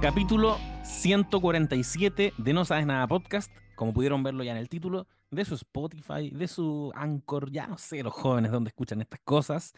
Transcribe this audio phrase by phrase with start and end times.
[0.00, 5.44] Capítulo 147 de No Sabes Nada Podcast, como pudieron verlo ya en el título, de
[5.44, 9.74] su Spotify, de su Anchor, ya no sé los jóvenes dónde escuchan estas cosas.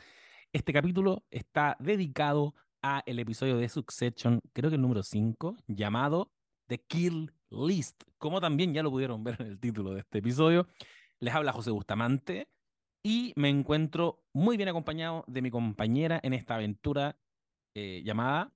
[0.53, 6.31] Este capítulo está dedicado a el episodio de Succession, creo que el número 5, llamado
[6.67, 10.67] The Kill List, como también ya lo pudieron ver en el título de este episodio.
[11.19, 12.51] Les habla José Bustamante
[13.03, 17.19] y me encuentro muy bien acompañado de mi compañera en esta aventura
[17.75, 18.53] eh, llamada,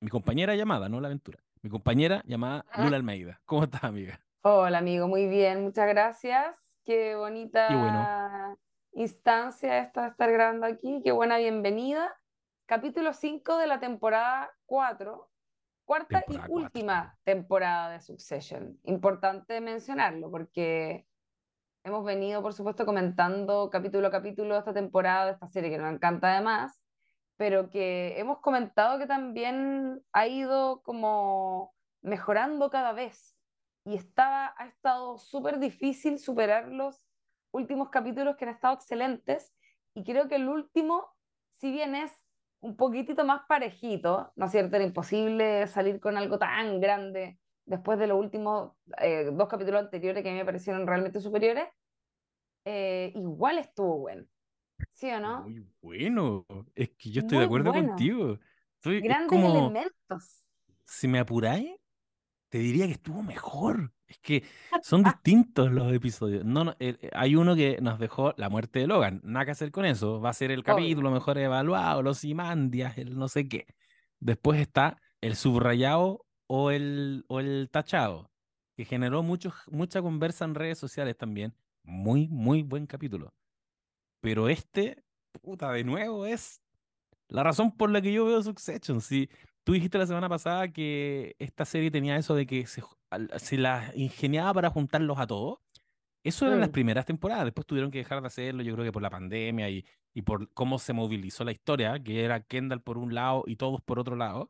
[0.00, 3.40] mi compañera llamada, no la aventura, mi compañera llamada Lula Almeida.
[3.44, 4.20] ¿Cómo estás, amiga?
[4.42, 6.54] Hola, amigo, muy bien, muchas gracias.
[6.84, 8.58] Qué bonita Qué bueno.
[8.92, 12.14] instancia esta de estar grabando aquí, qué buena bienvenida.
[12.66, 15.30] Capítulo 5 de la temporada 4,
[15.86, 16.54] cuarta y cuatro.
[16.54, 18.78] última temporada de Succession.
[18.84, 21.06] Importante mencionarlo porque
[21.84, 25.92] hemos venido, por supuesto, comentando capítulo a capítulo esta temporada, de esta serie que nos
[25.92, 26.83] encanta además,
[27.36, 33.36] pero que hemos comentado que también ha ido como mejorando cada vez
[33.84, 37.06] y estaba, ha estado súper difícil superar los
[37.52, 39.54] últimos capítulos que han estado excelentes
[39.94, 41.06] y creo que el último,
[41.56, 42.12] si bien es
[42.60, 44.76] un poquitito más parejito, ¿no es cierto?
[44.76, 50.22] Era imposible salir con algo tan grande después de los últimos eh, dos capítulos anteriores
[50.22, 51.68] que a mí me parecieron realmente superiores,
[52.64, 54.26] eh, igual estuvo bueno.
[54.92, 55.42] ¿Sí o no?
[55.42, 56.46] Muy bueno.
[56.74, 57.88] Es que yo estoy de acuerdo bueno.
[57.88, 58.38] contigo.
[58.76, 60.46] Estoy, Grandes como, elementos.
[60.84, 61.74] si me apuráis,
[62.48, 63.92] te diría que estuvo mejor.
[64.06, 64.44] Es que
[64.82, 66.44] son distintos los episodios.
[66.44, 69.20] No, no, eh, eh, hay uno que nos dejó la muerte de Logan.
[69.24, 70.20] Nada que hacer con eso.
[70.20, 70.76] Va a ser el Obvio.
[70.76, 73.66] capítulo mejor evaluado, los Imandias, el no sé qué.
[74.20, 78.30] Después está el subrayado o el, o el tachado,
[78.76, 81.54] que generó mucho, mucha conversa en redes sociales también.
[81.82, 83.34] Muy, muy buen capítulo.
[84.24, 85.04] Pero este,
[85.42, 86.62] puta, de nuevo, es
[87.28, 89.02] la razón por la que yo veo Succession.
[89.02, 89.28] Si
[89.64, 92.82] tú dijiste la semana pasada que esta serie tenía eso de que se,
[93.36, 95.58] se la ingeniaba para juntarlos a todos.
[96.22, 96.72] Eso eran las Mm.
[96.72, 97.44] primeras temporadas.
[97.44, 99.84] Después tuvieron que dejar de hacerlo, yo creo que por la pandemia y,
[100.14, 103.82] y por cómo se movilizó la historia, que era Kendall por un lado y todos
[103.82, 104.48] por otro lado.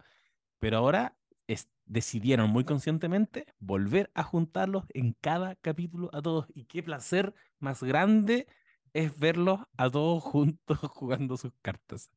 [0.60, 1.16] Pero ahora
[1.48, 6.47] es- decidieron muy conscientemente volver a juntarlos en cada capítulo a todos.
[6.54, 8.47] Y qué placer más grande
[8.94, 12.10] es verlos a todos juntos jugando sus cartas.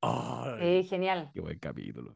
[0.00, 0.82] ¡Ay!
[0.82, 1.30] Sí, genial.
[1.34, 2.14] Qué buen capítulo.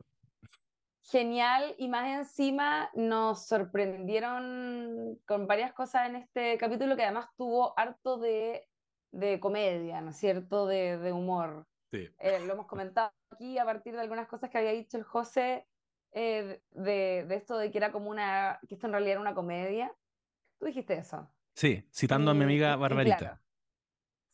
[1.02, 7.76] Genial, y más encima nos sorprendieron con varias cosas en este capítulo que además tuvo
[7.76, 8.68] harto de,
[9.10, 10.66] de comedia, ¿no es cierto?
[10.66, 11.66] De, de humor.
[11.90, 12.08] Sí.
[12.20, 15.66] Eh, lo hemos comentado aquí a partir de algunas cosas que había dicho el José
[16.12, 19.34] eh, de, de esto de que era como una, que esto en realidad era una
[19.34, 19.92] comedia.
[20.60, 21.28] Tú dijiste eso.
[21.54, 23.16] Sí, citando a mi amiga Barbarita.
[23.16, 23.40] claro,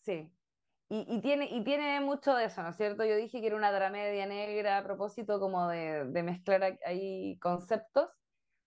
[0.07, 0.33] sí.
[0.89, 3.05] Y, y tiene, y tiene mucho de eso, ¿no es cierto?
[3.05, 8.11] Yo dije que era una dramedia negra a propósito como de, de mezclar ahí conceptos,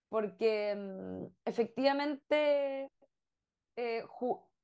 [0.08, 2.92] porque mm, efectivamente,
[3.76, 4.04] eh,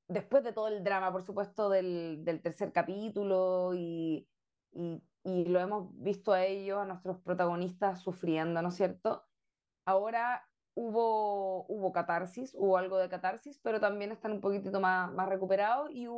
[0.09, 4.29] después de todo el drama, por supuesto, del, del tercer capítulo y,
[4.73, 9.25] y, y lo hemos visto a ellos, a nuestros protagonistas sufriendo, ¿no es cierto?
[9.87, 15.29] Ahora hubo, hubo catarsis, hubo algo de catarsis, pero también están un poquitito más, más
[15.29, 16.09] recuperados y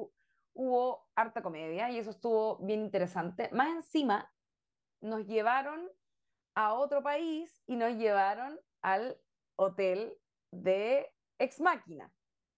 [0.59, 3.49] hubo harta comedia y eso estuvo bien interesante.
[3.53, 4.33] Más encima,
[5.01, 5.89] nos llevaron
[6.57, 9.17] a otro país y nos llevaron al
[9.57, 10.15] hotel
[10.51, 12.11] de Ex Máquina,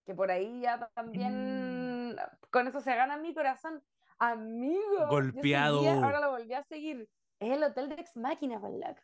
[0.06, 2.16] que por ahí ya también,
[2.50, 3.82] con eso se gana mi corazón.
[4.18, 5.82] Amigo, Golpeado.
[5.82, 7.08] seguía- ahora lo volví a seguir.
[7.38, 9.00] Es el hotel de Ex Máquina, por loco.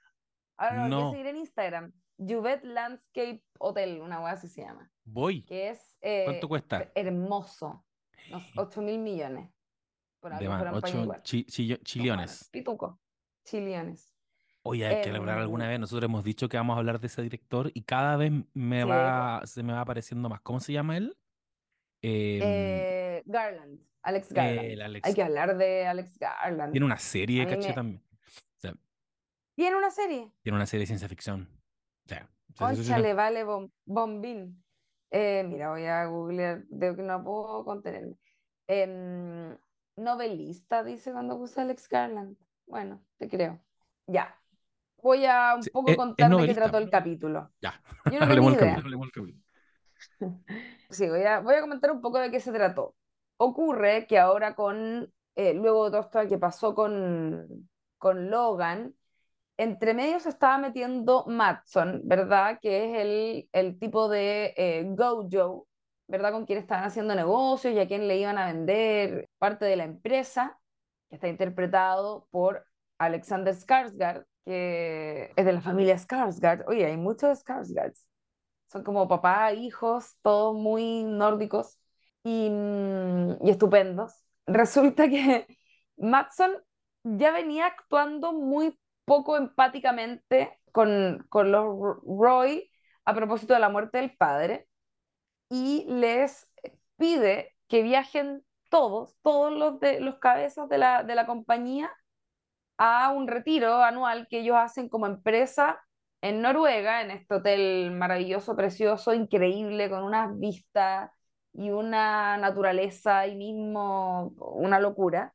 [0.59, 1.11] Ahora lo volví a No.
[1.11, 1.93] seguir en Instagram.
[2.19, 4.91] Juvet Landscape Hotel, una wea así se llama.
[5.05, 5.45] Voy.
[5.45, 6.91] Que es eh, ¿Cuánto cuesta?
[6.95, 7.86] hermoso.
[8.31, 9.51] No sé, 8 mil millones.
[10.21, 11.23] Por De algo más, fuera un país ocho igual.
[11.23, 12.49] chi- chillo- chillones.
[12.51, 13.01] Pituco.
[13.45, 14.13] Chiliones.
[14.63, 15.79] Oye, hay que hablar Em, alguna vez.
[15.79, 18.89] Nosotros hemos dicho que vamos a hablar de ese director y cada vez me Sí,
[18.89, 20.41] va, se me va apareciendo más.
[20.41, 21.17] ¿Cómo se llama él?
[22.03, 23.81] Em, Eh, Garland.
[24.03, 24.81] Alex Garland.
[24.81, 25.07] Alex.
[25.09, 26.73] Hay que hablar de Alex Garland.
[26.73, 28.03] Tiene una serie, caché me- también.
[28.13, 28.75] O sea,
[29.55, 30.33] ¿Tiene una serie?
[30.43, 31.49] tiene una serie de ciencia ficción.
[32.05, 34.65] O sea, Conchale, vale, bom- bombín.
[35.19, 38.17] Eh, mira, voy a googlear, de que no puedo contenerme.
[38.67, 39.57] Em,
[39.97, 42.37] novelista, dice cuando puse Alex Garland.
[42.67, 43.61] Bueno, te creo.
[44.07, 44.39] Ya.
[45.03, 47.53] Voy a un Sí, poco es- es contar de qué trató el capítulo.
[47.61, 48.85] Ya, Yo no del idea.
[48.85, 49.35] capítulo, capítulo.
[50.91, 52.95] Sí, voy a, voy a comentar un poco de qué se trató.
[53.39, 58.95] Ocurre que ahora con, eh, luego de todo esto que pasó con, con Logan,
[59.59, 62.59] entre medio se estaba metiendo Matson, ¿verdad?
[62.61, 65.67] Que es el, el tipo de eh, Gojo,
[66.07, 66.33] ¿verdad?
[66.33, 69.85] Con quien estaban haciendo negocios y a quien le iban a vender parte de la
[69.85, 70.59] empresa,
[71.09, 72.67] que está interpretado por
[72.99, 76.65] Alexander Skarsgård, que es de la familia Skarsgård.
[76.69, 78.05] Oye, hay muchos Skarsgårds.
[78.69, 81.79] Son como papá, hijos, todos muy nórdicos
[82.25, 84.13] y, mm, y estupendos.
[84.47, 85.47] Resulta que
[85.97, 86.53] Matson
[87.05, 91.67] ya venía actuando muy poco empáticamente con, con los
[92.07, 92.71] Roy
[93.07, 94.69] a propósito de la muerte del padre
[95.51, 96.49] y les
[96.97, 101.91] pide que viajen todos, todos los, de, los cabezas de la, de la compañía
[102.79, 105.81] a un retiro anual que ellos hacen como empresa
[106.23, 111.11] en Noruega, en este hotel maravilloso, precioso, increíble, con unas vistas
[111.55, 115.35] y una naturaleza y mismo una locura.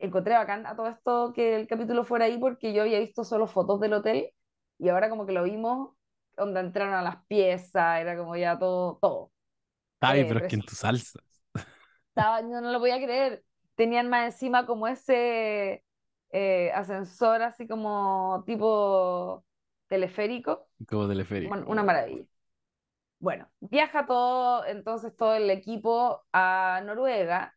[0.00, 3.46] Encontré bacán a todo esto que el capítulo fuera ahí porque yo había visto solo
[3.46, 4.30] fotos del hotel
[4.78, 5.90] y ahora como que lo vimos
[6.36, 9.30] donde entraron a las piezas, era como ya todo, todo.
[10.00, 11.20] Ay, eh, pero es que en tu salsa.
[12.08, 13.44] Estaba, no, no lo podía creer.
[13.74, 15.84] Tenían más encima como ese
[16.30, 19.44] eh, ascensor así como tipo
[19.86, 20.66] teleférico.
[20.88, 21.54] Como teleférico.
[21.66, 22.24] una maravilla.
[23.18, 27.54] Bueno, viaja todo, entonces todo el equipo a Noruega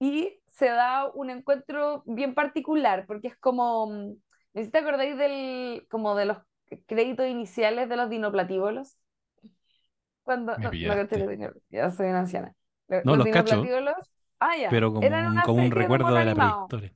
[0.00, 4.14] y se da un encuentro bien particular porque es como, mm,
[4.54, 6.38] ¿necesita acordáis del, como de los
[6.86, 8.96] créditos iniciales de los dinoplatívolos?
[10.22, 12.54] Cuando, no, ya soy una anciana.
[13.04, 13.94] No, los, dinoplatívolos,
[14.38, 16.92] ah, ya, pero como, un, como un recuerdo de la prehistoria.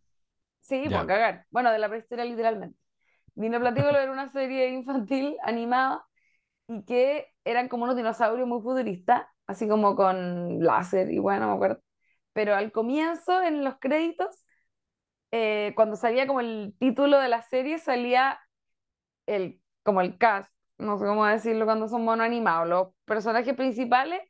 [0.60, 1.46] Sí, por cagar.
[1.50, 2.78] Bueno, de la prehistoria literalmente.
[3.34, 6.06] Dinoplatívolos era una serie infantil animada
[6.68, 11.48] y que eran como unos dinosaurios muy futuristas, así como con láser y bueno, no
[11.48, 11.82] me acuerdo.
[12.38, 14.44] Pero al comienzo, en los créditos,
[15.32, 18.38] eh, cuando salía como el título de la serie, salía
[19.26, 20.48] el, como el cast,
[20.78, 24.20] no sé cómo decirlo cuando son mono animados, los personajes principales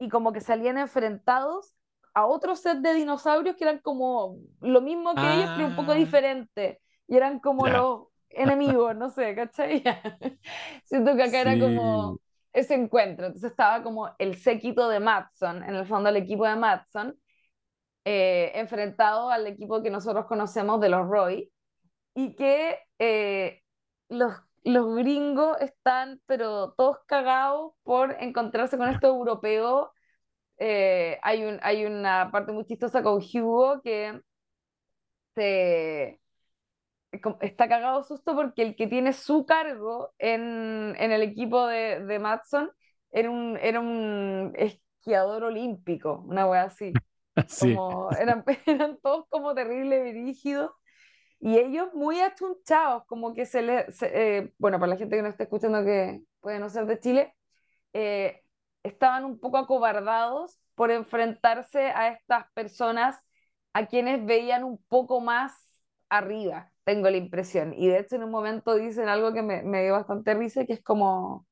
[0.00, 1.76] y como que salían enfrentados
[2.14, 5.92] a otro set de dinosaurios que eran como lo mismo que ellos, pero un poco
[5.92, 5.94] ah.
[5.94, 6.80] diferente.
[7.06, 9.84] Y eran como los enemigos, no sé, ¿cachai?
[10.84, 12.18] Siento que acá era como
[12.52, 13.26] ese encuentro.
[13.26, 17.16] Entonces estaba como el séquito de Matson, en el fondo el equipo de Matson,
[18.06, 21.52] eh, enfrentado al equipo que nosotros conocemos de los Roy,
[22.14, 23.62] y que eh,
[24.08, 24.32] los,
[24.64, 29.88] los gringos están, pero todos cagados por encontrarse con estos europeos
[30.58, 34.20] eh, hay, un, hay una parte muy chistosa con Hugo que
[35.34, 36.20] se,
[37.40, 42.18] está cagado susto porque el que tiene su cargo en, en el equipo de, de
[42.18, 42.70] Matson
[43.10, 46.92] era un, era un esquiador olímpico, una wea así.
[47.60, 50.70] Como, eran, eran todos como terrible rígidos
[51.40, 55.28] y ellos muy achunchados, como que se les, eh, bueno, para la gente que no
[55.28, 57.34] está escuchando que puede no ser de Chile,
[57.92, 58.42] eh,
[58.82, 63.20] estaban un poco acobardados por enfrentarse a estas personas
[63.74, 65.52] a quienes veían un poco más
[66.08, 67.74] arriba, tengo la impresión.
[67.74, 70.74] Y de hecho en un momento dicen algo que me, me dio bastante risa, que
[70.74, 71.46] es como,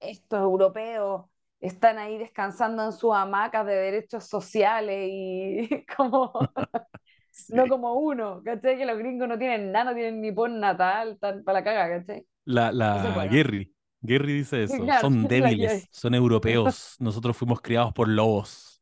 [0.00, 1.26] estos europeos
[1.64, 6.32] están ahí descansando en sus hamacas de derechos sociales y como...
[7.48, 8.78] No como uno, ¿cachai?
[8.78, 11.98] Que los gringos no tienen nada, no tienen ni pon natal, tan para la caga,
[11.98, 12.24] ¿cachai?
[12.44, 18.80] La, la Gary, Gary dice eso, son débiles, son europeos, nosotros fuimos criados por lobos.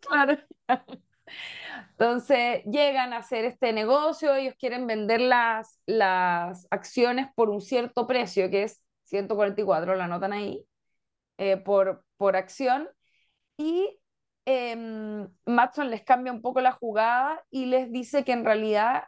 [0.00, 0.38] Claro.
[1.90, 8.06] Entonces llegan a hacer este negocio, ellos quieren vender las, las acciones por un cierto
[8.06, 10.64] precio, que es 144, la anotan ahí,
[11.36, 12.86] eh, por, por acción,
[13.56, 13.98] y
[14.46, 14.76] eh,
[15.46, 19.04] Matson les cambia un poco la jugada y les dice que en realidad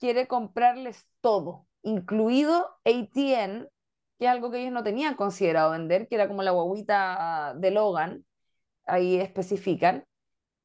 [0.00, 3.68] quiere comprarles todo, incluido ATN,
[4.18, 7.70] que es algo que ellos no tenían considerado vender, que era como la guaguita de
[7.72, 8.24] Logan,
[8.86, 10.04] ahí especifican.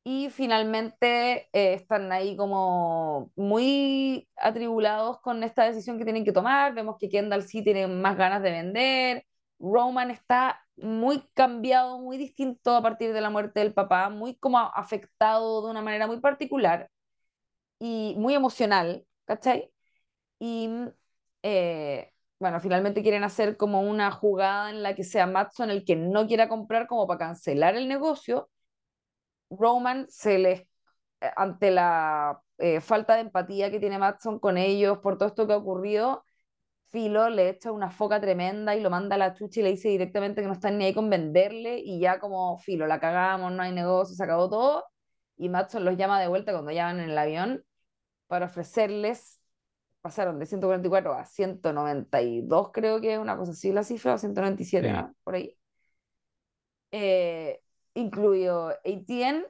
[0.03, 6.73] Y finalmente eh, están ahí como muy atribulados con esta decisión que tienen que tomar.
[6.75, 9.25] Vemos que Kendall sí tiene más ganas de vender.
[9.61, 14.57] Roman está muy cambiado, muy distinto a partir de la muerte del papá, muy como
[14.59, 16.89] afectado de una manera muy particular
[17.79, 19.71] y muy emocional, ¿cachai?
[20.39, 20.69] Y
[21.43, 25.95] eh, bueno, finalmente quieren hacer como una jugada en la que sea Matson el que
[25.95, 28.49] no quiera comprar como para cancelar el negocio.
[29.49, 30.67] Roman se les, eh,
[31.35, 35.53] ante la eh, falta de empatía que tiene Matson con ellos por todo esto que
[35.53, 36.23] ha ocurrido,
[36.91, 39.89] Filo le echa una foca tremenda y lo manda a la chucha y le dice
[39.89, 43.63] directamente que no están ni ahí con venderle y ya como Filo, la cagamos, no
[43.63, 44.83] hay negocio, se acabó todo.
[45.37, 47.63] Y Matson los llama de vuelta cuando ya van en el avión
[48.27, 49.41] para ofrecerles
[50.01, 54.93] pasaron de 144 a 192, creo que es una cosa así la cifra, 197,
[55.23, 55.55] por ahí.
[56.91, 57.61] Eh,
[57.93, 59.45] incluido ATN,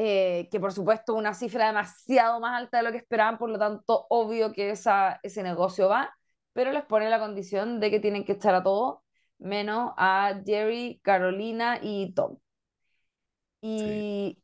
[0.00, 3.58] eh, que por supuesto una cifra demasiado más alta de lo que esperaban, por lo
[3.58, 6.14] tanto, obvio que esa, ese negocio va,
[6.52, 9.00] pero les pone la condición de que tienen que echar a todos,
[9.38, 12.38] menos a Jerry, Carolina y Tom.
[13.60, 14.38] Y,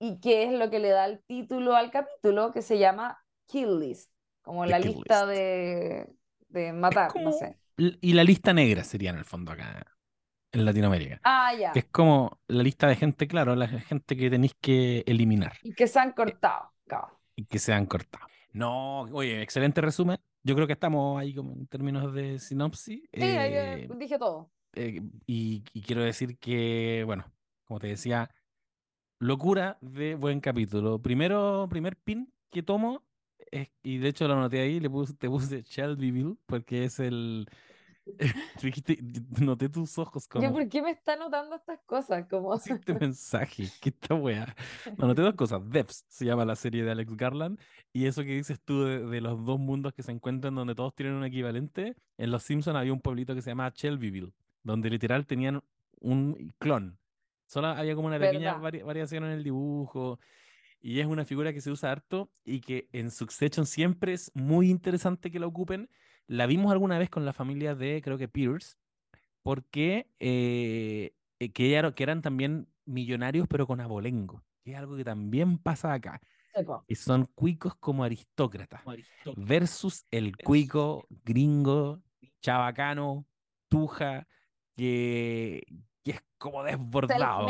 [0.00, 3.78] y qué es lo que le da el título al capítulo, que se llama Kill
[3.78, 4.10] List,
[4.42, 6.08] como la lista de,
[6.48, 7.60] de matar, no sé.
[7.76, 9.93] Y la lista negra sería en el fondo acá
[10.54, 11.20] en Latinoamérica.
[11.24, 11.72] Ah, ya.
[11.72, 15.54] Que es como la lista de gente, claro, la gente que tenéis que eliminar.
[15.62, 16.70] Y que se han cortado,
[17.36, 18.26] Y que se han cortado.
[18.52, 20.18] No, oye, excelente resumen.
[20.42, 23.00] Yo creo que estamos ahí como en términos de sinopsis.
[23.00, 24.50] Sí, eh, dije todo.
[24.74, 27.24] Eh, y, quiero decir que, bueno,
[27.64, 28.30] como te decía,
[29.18, 31.00] locura de buen capítulo.
[31.00, 33.02] Primero, primer pin que tomo,
[33.50, 37.48] es, y de hecho lo anoté ahí, le puse, te puse Shelbyville, porque es el,
[39.40, 40.52] noté tus ojos como.
[40.52, 42.26] ¿Por qué me está notando estas cosas?
[42.28, 42.54] Como...
[42.54, 44.54] Este mensaje, ¿qué esta weá?
[44.98, 45.60] No, noté dos cosas.
[45.68, 47.58] Devs se llama la serie de Alex Garland.
[47.92, 51.14] Y eso que dices tú de, los dos mundos que se encuentran donde todos tienen
[51.14, 51.96] un equivalente.
[52.18, 54.32] En Los Simpsons había un pueblito que se llama Shelbyville,
[54.62, 55.62] donde literal tenían
[56.00, 56.98] un clon.
[57.46, 60.18] Solo había como una pequeña variación en el dibujo.
[60.80, 64.68] Y es una figura que se usa harto y que en Succession siempre es muy
[64.68, 65.88] interesante que la ocupen
[66.26, 68.76] la vimos alguna vez con la familia de, creo que Pierce,
[69.42, 75.04] porque eh, eh, que, que, eran también millonarios, pero con abolengo, que es algo que
[75.04, 76.20] también pasa acá.
[76.86, 78.80] Y son cuicos como aristócratas,
[79.36, 82.00] versus el cuico gringo,
[82.40, 83.26] chabacano,
[83.68, 84.26] tuja,
[84.76, 85.66] que,
[86.04, 87.48] que es como desbordado.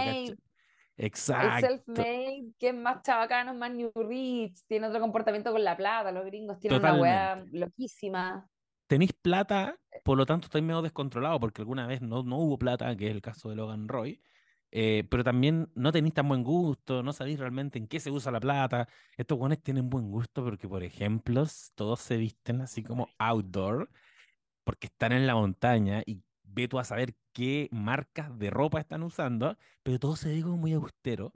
[0.97, 1.67] Exacto.
[1.67, 6.13] El self-made, que es más chabacano, más new rich, tiene otro comportamiento con la plata,
[6.13, 8.49] los gringos tienen una weá loquísima
[8.87, 12.97] tenéis plata, por lo tanto estáis medio descontrolado, porque alguna vez no, no hubo plata,
[12.97, 14.23] que es el caso de Logan Roy,
[14.77, 18.33] eh, pero también no tenéis tan buen gusto, no sabéis realmente en qué se usa
[18.33, 18.89] la plata.
[19.17, 21.45] Estos guanes tienen buen gusto porque, por ejemplo,
[21.77, 23.89] todos se visten así como outdoor,
[24.65, 29.03] porque están en la montaña y ve tú a saber qué marcas de ropa están
[29.05, 31.33] usando, pero todo se ve como muy austero.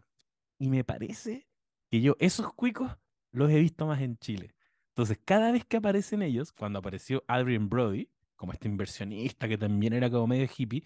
[0.59, 1.49] Y me parece
[1.90, 2.90] que yo esos cuicos
[3.33, 4.55] los he visto más en Chile.
[4.99, 9.93] Entonces, cada vez que aparecen ellos, cuando apareció Adrian Brody, como este inversionista que también
[9.93, 10.83] era como medio hippie,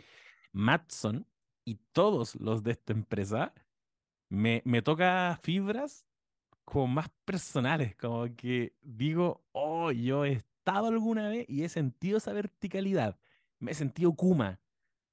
[0.53, 1.27] Matson
[1.65, 3.55] y todos los de esta empresa,
[4.29, 6.05] me, me toca fibras
[6.67, 12.19] como más personales, como que digo, oh, yo he estado alguna vez y he sentido
[12.19, 13.19] esa verticalidad,
[13.61, 14.61] me he sentido Kuma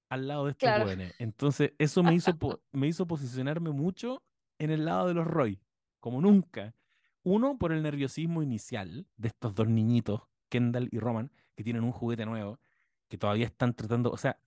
[0.10, 1.16] al lado de estos jóvenes.
[1.20, 2.38] Entonces, eso me hizo,
[2.74, 4.22] me hizo posicionarme mucho
[4.58, 5.62] en el lado de los Roy,
[6.02, 6.76] como nunca.
[7.24, 11.92] Uno, por el nerviosismo inicial de estos dos niñitos, Kendall y Roman, que tienen un
[11.92, 12.60] juguete nuevo,
[13.08, 14.40] que todavía están tratando, o sea,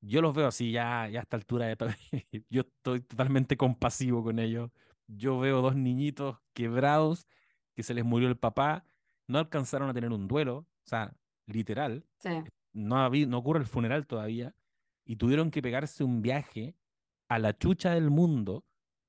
[0.00, 1.76] yo los veo así ya, ya a esta altura, de,
[2.50, 4.70] yo estoy totalmente compasivo con ellos.
[5.06, 7.26] Yo veo dos niñitos quebrados,
[7.74, 8.84] que se les murió el papá,
[9.26, 11.16] no alcanzaron a tener un duelo, o sea,
[11.46, 12.04] literal.
[12.72, 14.54] No, no ocurre el funeral todavía,
[15.04, 16.76] y tuvieron que pegarse un viaje
[17.28, 18.64] a la chucha del mundo,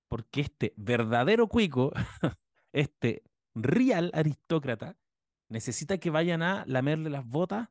[0.07, 1.91] porque este verdadero cuico
[2.71, 3.23] este
[3.55, 4.97] real aristócrata
[5.49, 7.69] necesita que vayan a lamerle las botas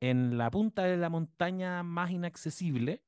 [0.00, 3.02] en la punta de la montaña más inaccesible.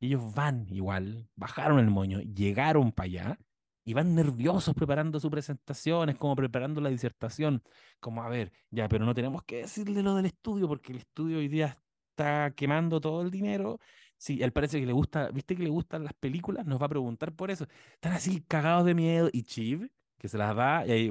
[0.00, 3.38] Ellos van igual, bajaron el moño, llegaron para allá
[3.84, 7.62] y van nerviosos preparando sus presentaciones, como preparando la disertación,
[8.00, 11.38] como a ver, ya, pero no tenemos que decirle lo del estudio porque el estudio
[11.38, 11.78] hoy día
[12.10, 13.80] está quemando todo el dinero.
[14.18, 16.88] Sí, él parece que le gusta, viste que le gustan las películas, nos va a
[16.88, 17.66] preguntar por eso.
[17.94, 19.90] Están así cagados de miedo y Chiv
[20.26, 21.10] que se las da, y ahí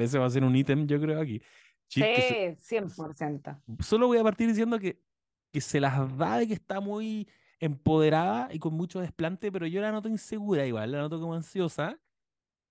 [0.00, 1.40] ese va a ser un ítem, yo creo, aquí.
[1.86, 3.62] sí, 100%.
[3.80, 5.00] Solo voy a partir diciendo que,
[5.52, 7.28] que se las da de que está muy
[7.60, 11.98] empoderada y con mucho desplante, pero yo la noto insegura igual, la noto como ansiosa,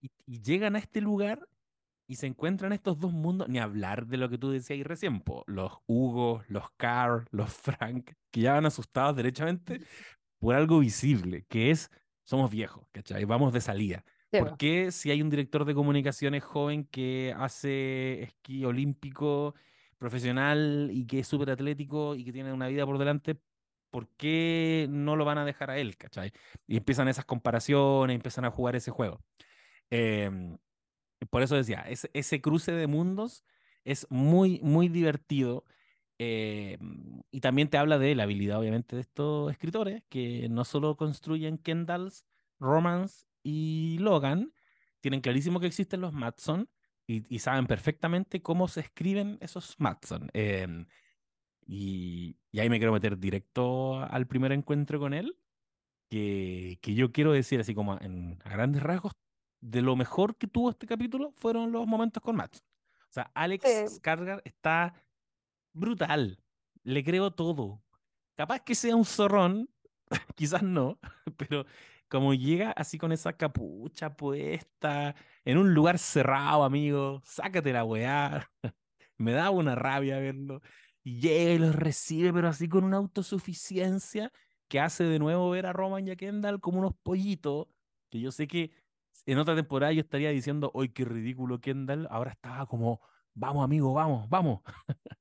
[0.01, 1.47] y, llegan a este lugar
[2.07, 5.71] y se encuentran estos dos mundos, ni hablar de lo que tú decías recién, los
[5.87, 9.79] Hugo, los Carl, los Frank, que ya van asustados derechamente
[10.39, 11.89] por algo visible, que es,
[12.25, 13.23] somos viejos, ¿cachai?
[13.23, 14.03] Vamos de salida.
[14.39, 19.55] ¿Por qué si hay un director de comunicaciones joven que hace esquí olímpico
[19.97, 23.37] profesional y que es súper atlético y que tiene una vida por delante,
[23.89, 25.97] ¿por qué no lo van a dejar a él?
[25.97, 26.31] ¿cachai?
[26.67, 29.21] Y empiezan esas comparaciones, empiezan a jugar ese juego.
[29.89, 30.57] Em,
[31.29, 33.43] por eso decía, ese, ese cruce de mundos
[33.83, 35.65] es muy, muy divertido.
[36.17, 40.95] Em, y también te habla de la habilidad, obviamente, de estos escritores que no solo
[40.97, 42.25] construyen Kendalls,
[42.59, 44.51] Romance y Logan
[45.01, 46.67] tienen clarísimo que existen los Matson
[47.05, 50.31] y, saben perfectamente cómo se escriben esos Matson.
[50.33, 50.87] Em,
[51.67, 55.37] y, ahí me quiero meter directo al primer encuentro con él,
[56.09, 59.13] que, que yo quiero decir así como en, a grandes rasgos,
[59.61, 62.57] de lo mejor que tuvo este capítulo fueron los momentos con Matt.
[62.57, 64.01] O sea, Alex Sí.
[64.43, 64.95] Está
[65.71, 66.39] brutal.
[66.81, 67.83] Le creo todo.
[68.35, 69.69] Capaz que sea un zorrón,
[70.35, 70.97] quizás no,
[71.37, 71.67] pero
[72.07, 78.49] como llega así con esa capucha puesta, en un lugar cerrado, amigo, sácate la weá.
[79.17, 80.61] Me da una rabia verlo.
[81.03, 84.31] Llega y los recibe, pero así con una autosuficiencia
[84.67, 87.67] que hace de nuevo ver a Roman y a Kendall como unos pollitos,
[88.09, 88.71] que yo sé que
[89.25, 92.07] en otra temporada yo estaría diciendo, ¡ay, qué ridículo Kendall!
[92.09, 93.01] Ahora estaba como,
[93.33, 94.61] vamos amigo, vamos, vamos.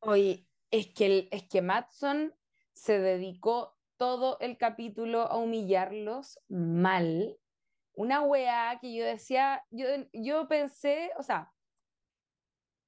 [0.00, 2.34] Oye, es que, es que Matson
[2.72, 7.38] se dedicó todo el capítulo a humillarlos mal.
[7.94, 11.54] Una weá que yo decía, yo, yo pensé, o sea,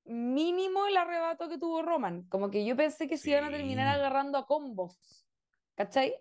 [0.05, 3.89] mínimo el arrebato que tuvo Roman, como que yo pensé que se iban a terminar
[3.89, 3.95] Sí.
[3.95, 5.27] agarrando a combos,
[5.77, 6.15] ¿cachai?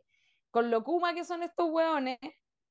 [0.52, 2.18] Con lo Kuma que son estos weones,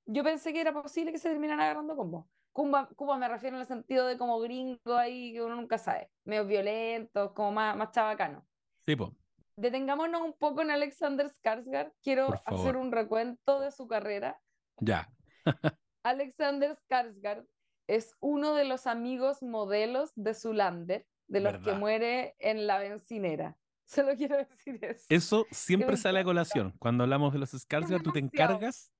[0.06, 2.26] yo pensé que era posible que se terminaran agarrando a combos.
[2.52, 6.10] Kuma, Kuma me refiero en el sentido de como gringo ahí que uno nunca sabe,
[6.24, 8.46] medio violentos, como más, más chabacano.
[8.86, 9.16] Sí, po,
[9.56, 11.92] Detengámonos un poco en Alexander Skarsgård.
[12.02, 14.40] Quiero hacer un recuento de su carrera.
[14.78, 15.08] Ya.
[16.02, 17.46] Alexander Skarsgård
[17.86, 21.78] es uno de los amigos modelos de Zulander, de los que Verdad.
[21.78, 23.56] muere en la bencinera.
[23.86, 25.04] Solo quiero decir eso.
[25.08, 26.74] Eso siempre sale a colación.
[26.78, 28.90] Cuando hablamos de los Skarsgård, tú te encargas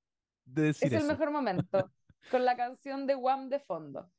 [0.44, 1.08] de decir es el eso.
[1.08, 1.90] mejor momento,
[2.30, 4.10] con la canción de Wham de fondo.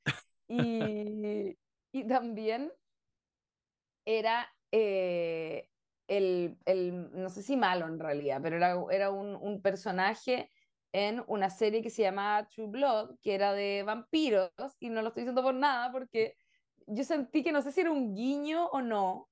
[0.48, 1.58] Y,
[1.92, 2.72] y también
[4.06, 5.70] era eh,
[6.08, 10.50] el, el, no sé si malo en realidad, pero era, era un, un personaje
[10.92, 15.10] en una serie que se llamaba True Blood, que era de vampiros, y no lo
[15.10, 16.36] estoy diciendo por nada, porque
[16.88, 19.30] yo sentí que no sé si era un guiño o no,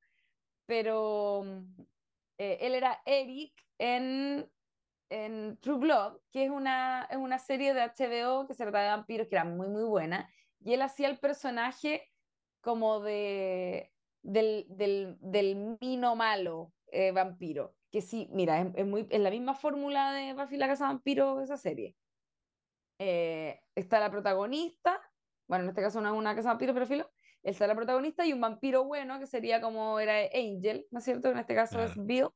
[0.66, 1.82] pero mm,
[2.38, 4.52] eh, él era Eric en,
[5.10, 8.90] en True Blood, que es una, es una serie de HBO que se trata de
[8.90, 12.10] vampiros, que era muy, muy buena, y él hacía el personaje
[12.62, 13.93] como de
[14.24, 17.76] del, del, del mino malo eh, vampiro.
[17.92, 21.42] Que sí, mira, es, es muy, es la misma fórmula de Buffy la Casa Vampiro,
[21.42, 21.96] esa serie.
[23.00, 25.00] Eh, está la protagonista,
[25.48, 27.12] bueno, en este caso no es una casa vampiro, pero filo,
[27.44, 31.30] está la protagonista y un vampiro bueno, que sería como era Angel, ¿no es cierto?
[31.30, 31.94] En este caso es.
[31.96, 32.30] Bill.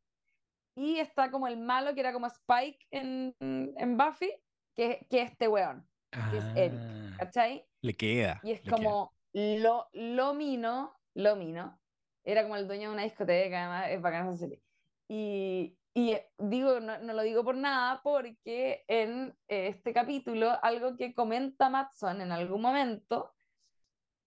[0.75, 4.31] Y está como el malo, que era como Spike en, en Buffy,
[4.75, 7.65] que, que es este weón, que es Eric, Ah, ¿cachai?
[7.81, 8.39] le queda.
[8.43, 8.75] Y es queda.
[8.75, 11.79] como lo, lo mino, lo mino.
[12.23, 14.61] Era como el dueño de una discoteca, además es bacana esa serie.
[15.07, 20.95] Y, y digo, no, no lo digo por nada, porque en eh, este capítulo, algo
[20.95, 23.33] que comenta Matson en algún momento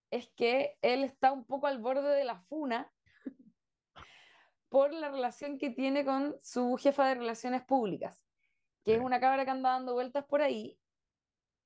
[0.09, 2.91] es que él está un poco al borde de la funa
[4.69, 8.27] por la relación que tiene con su jefa de relaciones públicas,
[8.83, 10.77] que es una cabra que anda dando vueltas por ahí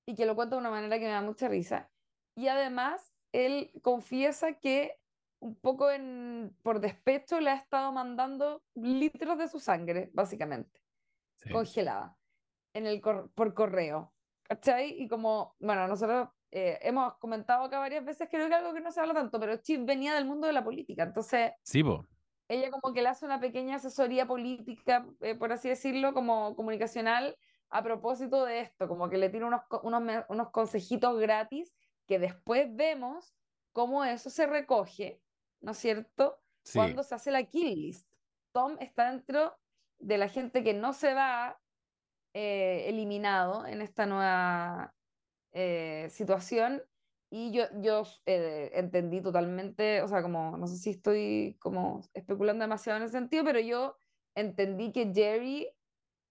[0.06, 1.90] y que lo cuenta de una manera que me da mucha risa.
[2.36, 5.00] Y además, él confiesa que
[5.46, 10.82] un poco en, por despecho le ha estado mandando litros de su sangre, básicamente,
[11.36, 11.52] Sí.
[11.52, 12.18] congelada,
[12.74, 14.14] en el cor- por correo.
[14.44, 15.02] ¿Cachai?
[15.02, 18.92] Y como, bueno, nosotros eh, hemos comentado acá varias veces, creo que algo que no
[18.92, 21.84] se habla tanto, pero Chip venía del mundo de la política, entonces Sí,
[22.48, 27.38] ella como que le hace una pequeña asesoría política, eh, por así decirlo, como comunicacional,
[27.70, 31.76] a propósito de esto, como que le tira unos, unos, unos consejitos gratis
[32.08, 33.36] que después vemos
[33.74, 35.22] cómo eso se recoge,
[35.62, 36.42] ¿no es cierto?
[36.64, 36.78] Sí.
[36.80, 38.10] Cuando se hace la kill list.
[38.54, 39.58] Tom está dentro
[40.00, 41.62] de la gente que no se va
[42.34, 44.96] eh, eliminado en esta nueva
[45.54, 46.84] eh, situación
[47.32, 52.64] y yo, yo eh, entendí totalmente, o sea, como, no sé si estoy como especulando
[52.64, 53.98] demasiado en ese sentido, pero yo
[54.36, 55.70] entendí que Jerry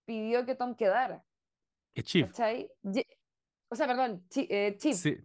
[0.06, 1.24] pidió que Tom quedara.
[2.82, 3.06] Ye-
[3.70, 4.94] o sea, perdón, Chi- Chip.
[4.94, 5.16] Sí.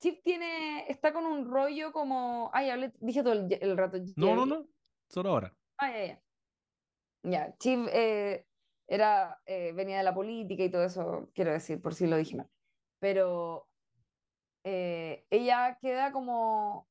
[0.00, 4.36] Chip tiene, está con un rollo como, ay, hablé, dije todo el, el rato No,
[4.36, 4.66] no, no.
[5.08, 5.56] Solo ahora.
[5.78, 6.22] Ah, ya, ya.
[7.24, 8.46] Ya, Chip eh,
[8.86, 12.36] era, eh, venía de la política y todo eso, quiero decir, por si lo dije
[12.36, 12.48] mal.
[13.00, 13.68] Pero
[14.64, 16.88] eh, ella queda como,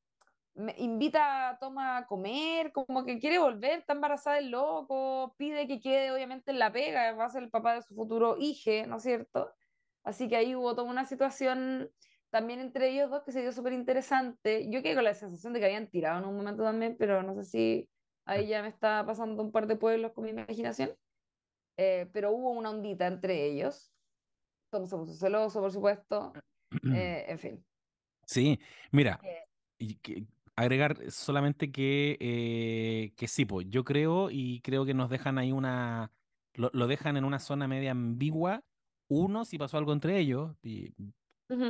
[0.53, 5.67] me invita a Toma a comer, como que quiere volver, está embarazada del loco, pide
[5.67, 8.71] que quede obviamente en la pega, va a ser el papá de su futuro hijo,
[8.87, 9.53] ¿no es cierto?
[10.03, 11.91] Así que ahí hubo toda una situación
[12.29, 14.69] también entre ellos dos que se dio súper interesante.
[14.69, 17.35] Yo quedé con la sensación de que habían tirado en un momento también, pero no
[17.35, 17.89] sé si
[18.25, 20.91] ahí ya me está pasando un par de pueblos con mi imaginación.
[21.77, 23.91] Eh, pero hubo una ondita entre ellos.
[24.69, 26.33] Tom se puso celoso, por supuesto.
[26.93, 27.65] Eh, en fin.
[28.25, 28.59] Sí,
[28.91, 29.43] mira, Eh,
[29.79, 35.09] y que- agregar solamente que, eh, que sí, pues yo creo y creo que nos
[35.09, 36.11] dejan ahí una,
[36.55, 38.63] lo, lo dejan en una zona media ambigua.
[39.07, 40.93] Uno, si pasó algo entre ellos, y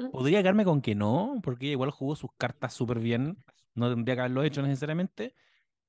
[0.09, 3.43] Podría quedarme con que no, porque igual jugó sus cartas súper bien.
[3.75, 5.35] No tendría que haberlo hecho necesariamente.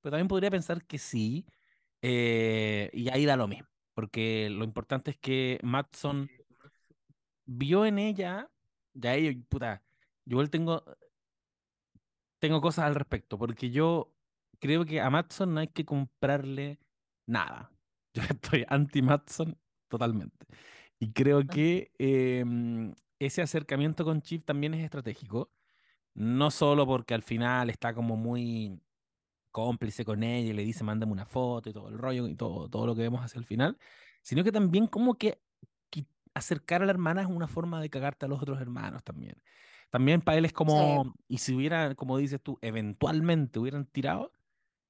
[0.03, 1.47] Pero también podría pensar que sí.
[2.03, 3.69] eh, y ahí da lo mismo.
[3.95, 6.33] Porque lo importante es que Matson
[7.47, 8.51] vio en ella.
[8.95, 9.83] Ya ella, puta.
[10.25, 10.85] Yo igual tengo,
[12.39, 13.39] tengo cosas al respecto.
[13.39, 14.15] Porque yo
[14.59, 16.81] creo que a Matson no hay que comprarle
[17.27, 17.73] nada.
[18.15, 20.47] Yo estoy anti-Matson totalmente.
[20.99, 25.53] Y creo que em, ese acercamiento con Chip también es estratégico.
[26.15, 28.81] No solo porque al final está como muy
[29.51, 32.69] cómplice con ella y le dice, mándame una foto y todo el rollo y todo,
[32.69, 33.79] todo lo que vemos hacia el final,
[34.23, 35.43] sino que también como que,
[35.91, 39.43] que acercar a la hermana es una forma de cagarte a los otros hermanos también.
[39.91, 41.03] También para él es Sí.
[41.03, 44.33] como, y si hubiera, como dices tú, eventualmente hubieran tirado,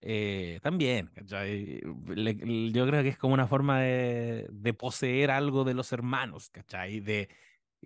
[0.00, 1.80] eh, también, ¿cachai?
[2.06, 5.92] Le- le- yo creo que es como una forma de, de poseer algo de los
[5.92, 7.00] hermanos, ¿cachai?
[7.00, 7.28] De,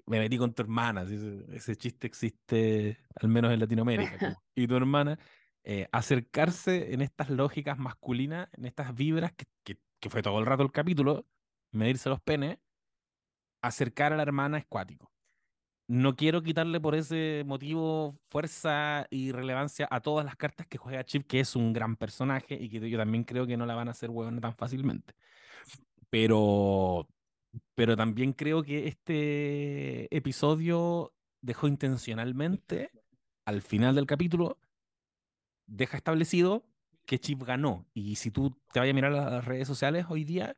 [0.07, 4.67] me metí con tu hermana, ese, ese chiste existe al menos en Latinoamérica, como, y
[4.67, 5.19] tu hermana,
[5.65, 10.47] eh, acercarse en estas lógicas masculinas, en estas vibras, que, que, que fue todo el
[10.47, 11.27] rato el capítulo,
[11.71, 12.59] medirse los penes,
[13.63, 15.13] acercar a la hermana es cuático.
[15.89, 21.05] No quiero quitarle por ese motivo fuerza y relevancia a todas las cartas que juega
[21.05, 23.89] Chip, que es un gran personaje y que yo también creo que no la van
[23.89, 25.15] a hacer huevona tan fácilmente.
[26.09, 27.09] Pero,
[27.75, 32.91] pero también creo que este episodio dejó intencionalmente,
[33.45, 34.59] al final del capítulo,
[35.67, 36.65] deja establecido
[37.07, 37.87] que Chip ganó.
[37.95, 40.57] Y si tú te vayas a mirar las redes sociales hoy día,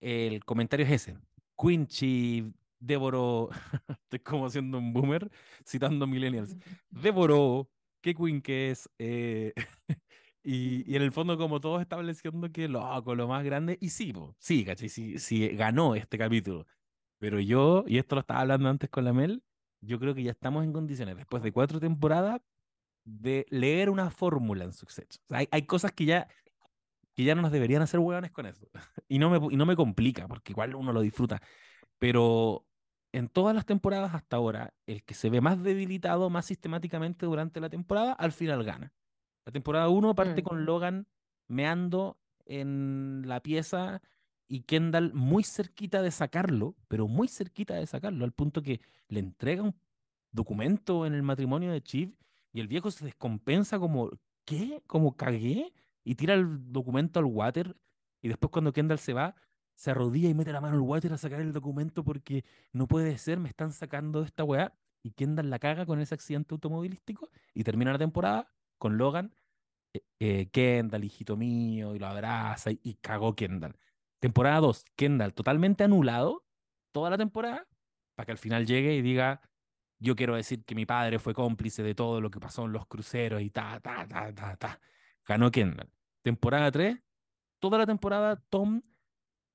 [0.00, 1.18] el comentario es ese.
[1.56, 3.50] Quincy devoró,
[3.88, 5.30] estoy como siendo un boomer
[5.66, 6.56] citando millennials,
[6.90, 7.68] devoró,
[8.00, 9.52] qué Queen que es, eh,
[10.42, 14.12] y, y en el fondo como todos estableciendo que loco, lo más grande, y sí,
[14.12, 14.88] po, sí, ¿cachai?
[14.88, 16.66] Sí, sí, ganó este capítulo,
[17.18, 19.42] pero yo, y esto lo estaba hablando antes con la Mel,
[19.80, 22.40] yo creo que ya estamos en condiciones, después de cuatro temporadas,
[23.04, 25.22] de leer una fórmula en Succession.
[25.28, 26.28] Sea, hay, hay cosas que ya
[27.14, 28.68] que ya no nos deberían hacer hueones con eso.
[29.08, 31.42] Y no me, y no me complica, porque igual uno lo disfruta.
[31.98, 32.66] Pero
[33.12, 37.60] en todas las temporadas hasta ahora, el que se ve más debilitado más sistemáticamente durante
[37.60, 38.92] la temporada, al final gana.
[39.48, 41.06] La temporada uno parte Mm, con Logan
[41.46, 44.02] meando en la pieza
[44.46, 49.20] y Kendall muy cerquita de sacarlo, pero muy cerquita de sacarlo, al punto que le
[49.20, 49.74] entrega un
[50.32, 52.14] documento en el matrimonio de Chief
[52.52, 54.10] y el viejo se descompensa como,
[54.44, 54.82] ¿qué?
[54.86, 55.72] ¿Como cagué?
[56.04, 57.74] Y tira el documento al water
[58.20, 59.34] y después cuando Kendall se va,
[59.74, 63.16] se arrodilla y mete la mano al water a sacar el documento porque no puede
[63.16, 64.74] ser, me están sacando de esta weá.
[65.02, 69.34] Y Kendall la caga con ese accidente automovilístico y termina la temporada con Logan,
[70.20, 73.76] eh, eh, Kendall, hijito mío, y lo abraza y, y cagó Kendall.
[74.20, 76.44] Temporada 2 Kendall totalmente anulado
[76.92, 77.66] toda la temporada
[78.16, 79.40] para que al final llegue y diga,
[80.00, 82.86] yo quiero decir que mi padre fue cómplice de todo lo que pasó en los
[82.86, 84.80] cruceros y ta, ta, ta, ta, ta.
[85.26, 85.90] Ganó Kendall.
[86.22, 86.98] Temporada 3
[87.58, 88.82] toda la temporada Tom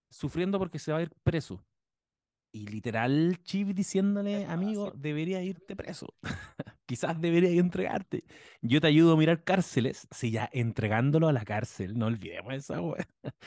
[0.10, 1.66] sufriendo porque se va a ir preso.
[2.52, 6.14] Y literal Chip diciéndole, amigo, debería irte preso.
[6.94, 8.24] Quizás debería entregarte.
[8.62, 10.08] Yo te ayudo a mirar cárceles.
[10.12, 13.08] Sí, ya entregándolo a la cárcel, no olvidemos esa wea.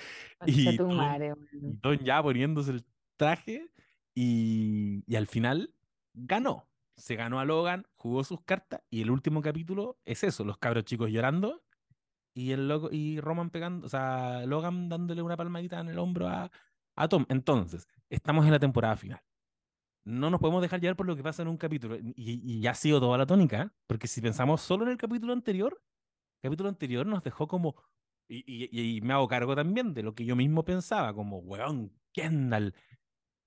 [0.44, 1.76] Y tu Tom, madre, y.
[1.80, 2.84] Tom ya poniéndose el
[3.16, 3.70] traje
[4.16, 5.74] y, y al final
[6.12, 6.68] ganó.
[6.96, 10.84] Se ganó a Logan, jugó sus cartas y el último capítulo es eso, los cabros
[10.84, 11.62] chicos llorando
[12.34, 16.28] y el loco y Roman pegando, o sea, Logan dándole una palmadita en el hombro
[16.28, 16.50] a,
[16.96, 17.26] a Tom.
[17.28, 19.22] Entonces, estamos en la temporada final.
[20.06, 22.70] No nos podemos dejar llevar por lo que pasa en un capítulo y, y ya
[22.72, 23.68] ha sido toda la tónica, ¿eh?
[23.88, 25.82] porque si pensamos solo en el capítulo anterior,
[26.42, 27.74] el capítulo anterior nos dejó como,
[28.28, 31.92] y, y- y me hago cargo también de lo que yo mismo pensaba, como, weón,
[32.12, 32.74] Kendall,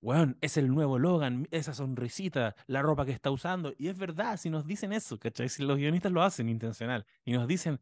[0.02, 3.74] weón, es el nuevo Logan, esa sonrisita, la ropa que está usando.
[3.78, 5.48] Y es verdad, si nos dicen eso, ¿cachai?
[5.48, 7.80] Si los guionistas lo hacen intencional y nos dicen,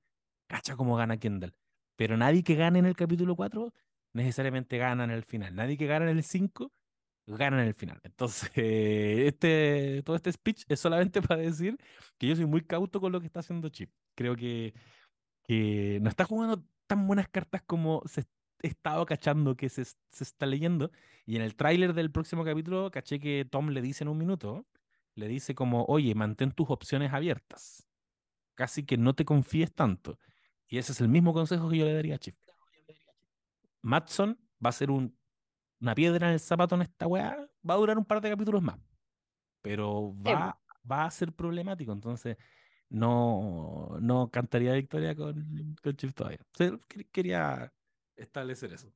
[0.48, 1.54] cacha cómo gana Kendall.
[1.96, 3.72] Pero nadie que gane en el capítulo 4
[4.14, 5.54] necesariamente gana en el final.
[5.54, 6.72] Nadie que gana en el 5
[7.36, 8.00] gana en el final.
[8.04, 11.76] Entonces, este, todo este speech es solamente para decir
[12.18, 13.90] que yo soy muy cauto con lo que está haciendo Chip.
[14.14, 14.74] Creo que
[15.44, 18.22] que no está jugando tan buenas cartas como se
[18.62, 20.90] he estado cachando que se, se está leyendo.
[21.26, 24.66] Y en el tráiler del próximo capítulo caché que Tom le dice en un minuto,
[25.14, 27.88] le dice como, oye, mantén tus opciones abiertas.
[28.54, 30.18] Casi que no te confíes tanto.
[30.68, 32.36] Y ese es el mismo consejo que yo le daría a Chief.
[33.82, 35.16] Matson va a ser un-
[35.80, 37.48] una piedra en el zapato en esta weá.
[37.68, 38.78] Va a durar un par de capítulos más.
[39.62, 40.60] Pero Sí, va,
[40.90, 41.92] va a ser problemático.
[41.92, 42.36] Entonces,
[42.90, 46.40] no, no cantaría victoria con, con Chief todavía.
[46.58, 46.80] Quer-
[47.12, 47.74] quería
[48.16, 48.92] establecer eso.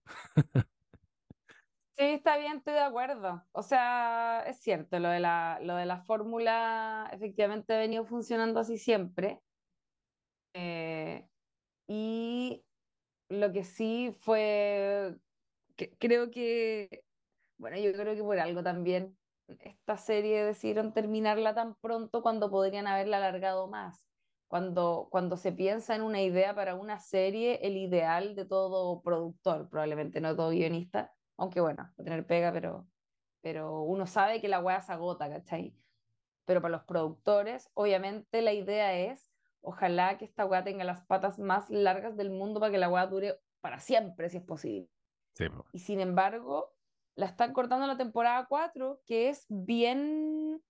[1.97, 3.47] Sí, está bien, estoy de acuerdo.
[3.53, 8.61] O sea, es cierto, lo de la, lo de la fórmula efectivamente ha venido funcionando
[8.61, 9.43] así siempre.
[10.55, 11.29] Eh,
[11.89, 12.67] y
[13.29, 15.19] lo que sí fue,
[15.99, 17.05] creo que,
[17.59, 19.19] bueno, yo creo que por algo también
[19.61, 24.07] esta serie decidieron terminarla tan pronto cuando podrían haberla alargado más.
[24.49, 29.69] Cuando, cuando se piensa en una idea para una serie, el ideal de todo productor,
[29.71, 32.87] probablemente no todo guionista, aunque bueno, va tener pega, pero,
[33.41, 35.75] pero uno sabe que la weá se agota, ¿cachai?
[36.45, 41.39] Pero para los productores, obviamente la idea es, ojalá que esta weá tenga las patas
[41.39, 44.92] más largas del mundo para que la weá dure para siempre, si es posible.
[45.35, 46.75] Sí, Y sin embargo,
[47.15, 50.63] la están cortando en la temporada 4, que es bien...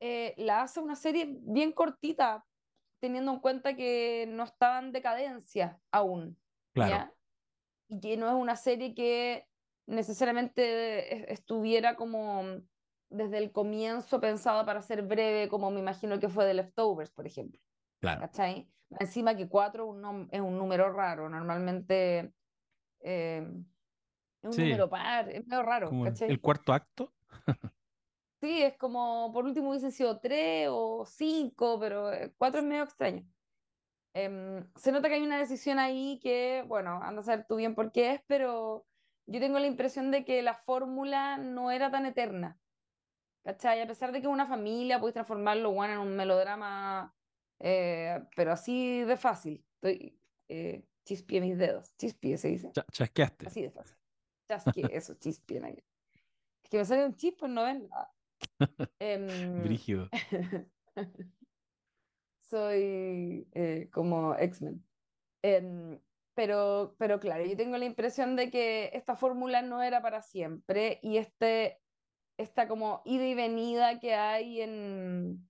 [0.00, 2.46] eh, la hace una serie bien cortita,
[3.00, 6.38] teniendo en cuenta que no estaba en decadencia aún.
[6.72, 6.90] claro.
[6.90, 7.14] ¿ya?
[7.88, 9.46] Y que no es una serie que
[9.86, 12.42] necesariamente es- estuviera como
[13.10, 17.26] desde el comienzo pensada para ser breve, como me imagino que fue de Leftovers, por
[17.26, 17.60] ejemplo.
[18.00, 18.22] Claro.
[18.22, 18.70] ¿Cachai?
[19.00, 22.34] Encima que cuatro un nom- es un número raro, normalmente
[23.02, 23.46] eh,
[24.42, 24.62] es un Sí.
[24.62, 26.30] número par, es medio raro, Como el, ¿cachai?
[26.30, 27.12] el cuarto acto.
[28.40, 32.82] Sí, es como, por último hubiesen sido tres o cinco, pero eh, cuatro es medio
[32.82, 33.24] extraño.
[34.14, 37.74] Em, se nota que hay una decisión ahí que, bueno, anda a saber tú bien
[37.76, 38.86] por qué es, pero
[39.26, 42.58] yo tengo la impresión de que la fórmula no era tan eterna.
[43.44, 43.80] ¿Cachai?
[43.80, 47.14] A pesar de que una familia puede transformarlo bueno, en un melodrama,
[47.60, 49.64] eh, pero así de fácil.
[49.76, 51.94] Estoy, eh, chispié mis dedos.
[51.96, 52.70] Chispié se dice.
[52.72, 53.46] Cha- chasqueaste.
[53.46, 53.96] Así de fácil.
[54.48, 55.58] Chasquié, eso, chispié.
[55.58, 55.84] en ahí.
[56.62, 58.14] Es que me sale un chispo en novela.
[58.98, 59.26] Em,
[59.64, 60.08] Brígido.
[62.52, 64.84] soy eh, como X-Men.
[65.42, 65.98] Em,
[66.34, 70.98] pero, pero claro, yo tengo la impresión de que esta fórmula no era para siempre
[71.02, 71.80] y este,
[72.38, 75.48] esta como ida y venida que hay en,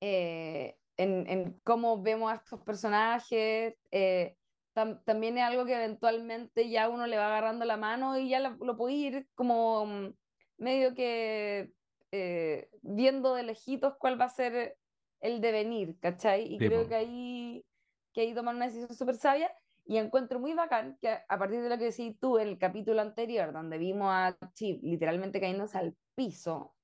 [0.00, 4.36] eh, en, en cómo vemos a estos personajes, eh,
[4.74, 8.40] tam- también es algo que eventualmente ya uno le va agarrando la mano y ya
[8.40, 10.14] lo, lo puede ir como mm,
[10.58, 11.72] medio que
[12.12, 14.78] eh, viendo de lejitos cuál va a ser
[15.20, 16.52] el devenir, ¿cachai?
[16.52, 17.66] Y Sí, creo que ahí,
[18.12, 19.50] que ahí toman una decisión súper sabia
[19.84, 23.00] y encuentro muy bacán que a partir de lo que decís tú en el capítulo
[23.00, 26.76] anterior, donde vimos a Chip literalmente cayéndose al piso,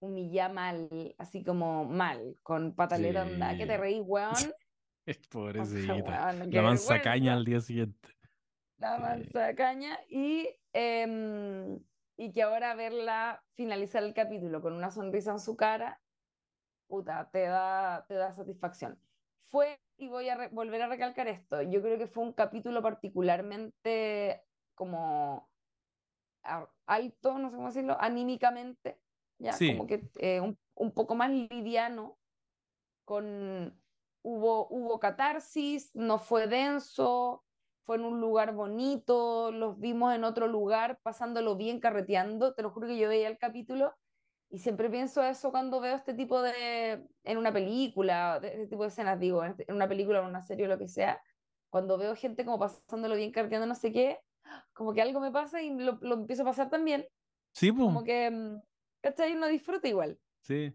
[0.00, 3.78] humilla mal, así como mal, con pataleta onda, que te Sí.
[3.78, 4.54] reís, weón.
[5.30, 6.24] Pobrecita.
[6.50, 7.34] qué La mansa caña vergüenza.
[7.34, 8.08] al día siguiente.
[8.78, 9.02] la Sí.
[9.02, 11.80] mansa de caña y, em,
[12.16, 16.02] y que ahora verla finalizar el capítulo con una sonrisa en su cara,
[16.88, 19.00] puta, te da, te da satisfacción.
[19.50, 24.42] Fue, y voy a volver a recalcar esto, yo creo que fue un capítulo particularmente
[24.74, 25.50] como
[26.86, 29.00] alto, no sé cómo decirlo, anímicamente,
[29.38, 29.72] ya Sí.
[29.72, 32.18] como que eh, un, un poco más liviano,
[33.04, 33.79] con
[34.22, 37.44] hubo, hubo catarsis, no fue denso,
[37.84, 42.70] fue en un lugar bonito, los vimos en otro lugar, pasándolo bien, carreteando, te lo
[42.70, 43.94] juro que yo veía el capítulo
[44.50, 48.82] y siempre pienso eso cuando veo este tipo de, en una película, de este tipo
[48.82, 51.22] de escenas, digo, en, una película, en una serie o lo que sea,
[51.68, 54.18] cuando veo gente como pasándolo bien, carreteando, no sé qué,
[54.72, 57.06] como que algo me pasa y lo, lo empiezo a pasar también,
[57.52, 57.84] Sí, po.
[57.84, 58.60] como que, mm,
[59.00, 59.34] ¿cachai?
[59.34, 60.72] Uno disfruta igual Sí.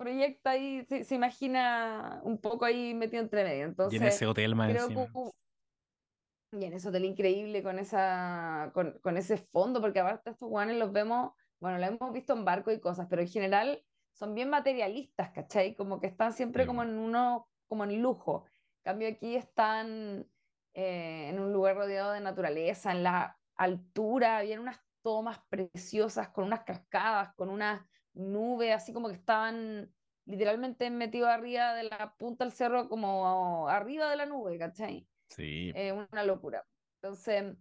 [0.00, 3.66] Proyecta ahí, se, se imagina un poco ahí metido entre medio.
[3.84, 5.06] Y en Entonces, ese hotel más que encima.
[5.12, 5.32] hubo-
[6.52, 10.76] y en ese hotel increíble con esa, con, con ese fondo, porque aparte estos guanes
[10.78, 14.50] los vemos, bueno, los hemos visto en barco y cosas, pero en general son bien
[14.50, 15.76] materialistas, ¿cachai?
[15.76, 18.46] Como que están siempre Sí, como en uno, como en lujo.
[18.78, 20.28] En cambio aquí están
[20.74, 26.44] eh, en un lugar rodeado de naturaleza, en la altura, habían unas tomas preciosas, con
[26.44, 27.82] unas cascadas, con unas
[28.14, 29.94] nubes, así como que estaban
[30.24, 35.08] literalmente metidos arriba de la punta del cerro, como arriba de la nube, ¿cachai?
[35.28, 35.72] Sí.
[35.72, 36.68] eh, una locura.
[37.02, 37.56] Entonces,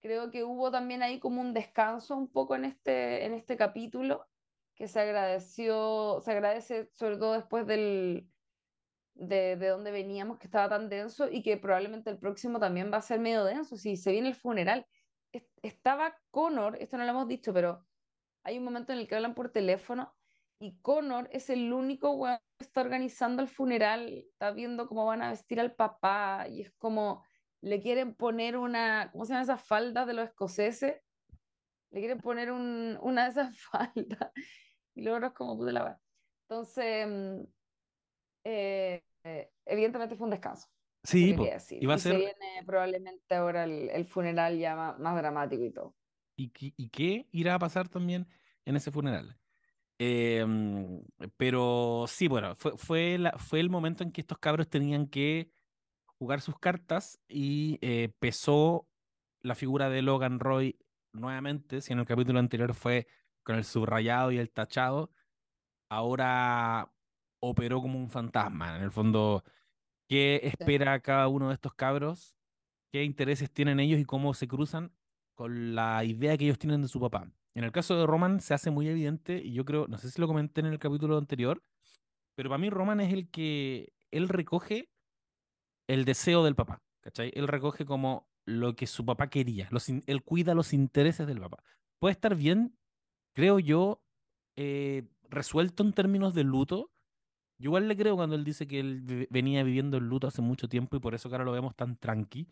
[0.00, 4.26] creo que hubo también ahí como un descanso un poco en este, en este capítulo,
[4.74, 8.30] que se agradeció, se agradece sobre todo después del,
[9.14, 12.98] de, de donde veníamos, que estaba tan denso, y que probablemente el próximo también va
[12.98, 14.86] a ser medio denso, si se viene el funeral.
[15.32, 17.87] Es- Estaba Connor, esto no lo hemos dicho, pero
[18.48, 20.14] hay un momento en el que hablan por teléfono
[20.58, 25.22] y Connor es el único weón que está organizando el funeral, está viendo cómo van
[25.22, 27.22] a vestir al papá y es como
[27.60, 31.02] le quieren poner una, ¿cómo se llaman esas faldas de los escoceses?
[31.90, 34.32] Le quieren poner un, una de esas faldas
[34.94, 36.00] y luego es como puta la weá.
[36.48, 37.40] Entonces, mm,
[38.44, 40.68] eh, eh, evidentemente fue un descanso.
[41.04, 41.36] Sí,
[41.80, 45.62] iba a Y se ser, viene probablemente ahora el, el funeral ya ma- más, dramático
[45.64, 45.97] y todo.
[46.38, 48.28] ¿Y, qué- y qué irá a pasar también
[48.64, 49.38] en ese funeral?
[49.98, 51.02] Em,
[51.36, 55.50] pero sí, bueno, fue, fue, la- fue el momento en que estos cabros tenían que
[56.06, 58.88] jugar sus cartas y eh, pesó
[59.42, 60.78] la figura de Logan Roy
[61.12, 63.08] nuevamente, si en el capítulo anterior fue
[63.44, 65.12] con el subrayado y el tachado,
[65.88, 66.92] ahora
[67.40, 68.76] operó como un fantasma.
[68.76, 69.44] En el fondo,
[70.08, 72.36] ¿qué espera cada uno de estos cabros?
[72.92, 74.92] ¿Qué intereses tienen ellos y cómo se cruzan
[75.38, 77.30] con la idea que ellos tienen de su papá?
[77.54, 80.20] En el caso de Roman se hace muy evidente, y yo creo, no sé si
[80.20, 81.62] lo comenté en el capítulo anterior,
[82.34, 84.90] pero para mí Roman es el que él recoge
[85.86, 87.30] el deseo del papá, ¿cachai?
[87.36, 89.70] Él recoge como lo que su papá quería,
[90.06, 91.62] él cuida los intereses del papá.
[92.00, 92.76] Puede estar bien,
[93.32, 94.02] creo yo,
[94.56, 96.90] eh, resuelto en términos de luto.
[97.58, 100.68] Yo igual le creo cuando él dice que él venía viviendo el luto hace mucho
[100.68, 102.48] tiempo y por eso que ahora lo vemos tan tranqui.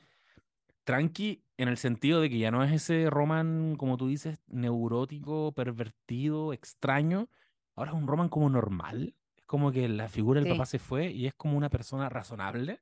[0.85, 5.53] Tranqui en el sentido de que ya no es ese Roman, como tú dices, neurótico,
[5.53, 7.29] pervertido, extraño.
[7.75, 9.15] Ahora es un Roman como normal.
[9.37, 12.81] Es como que la figura del papá se fue y es como una persona razonable.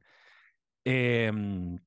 [0.85, 1.79] Em,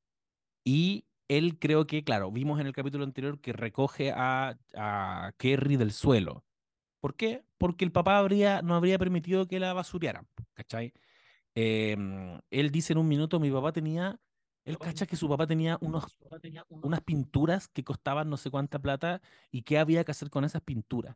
[0.63, 5.77] y él creo que, claro, vimos en el capítulo anterior que recoge a, a Kerry
[5.77, 6.45] del suelo.
[6.99, 7.43] ¿Por qué?
[7.57, 10.93] Porque el papá habría, no habría permitido que la basurearan, ¿cachai?
[11.55, 14.19] Em, él dice en un minuto, mi papá tenía,
[14.67, 16.17] él cacha que su papá tenía unos,
[16.69, 20.61] unas pinturas que costaban no sé cuánta plata y qué había que hacer con esas
[20.61, 21.15] pinturas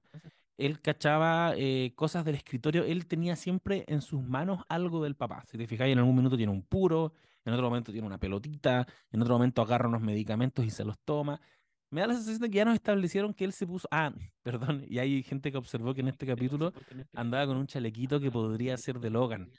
[0.66, 5.44] él cachaba eh, cosas del escritorio, él tenía siempre en sus manos algo del papá.
[5.48, 7.14] Si te fijáis, en algún minuto tiene un puro,
[7.46, 11.00] en otro momento tiene una pelotita, en otro momento agarra unos medicamentos y se los
[11.00, 11.42] toma.
[11.90, 13.88] Me da la sensación de que ya nos establecieron que él se puso.
[13.92, 16.74] Ah, perdón, y hay gente que observó que en este capítulo
[17.14, 19.52] andaba con un chalequito que podría ser de Logan.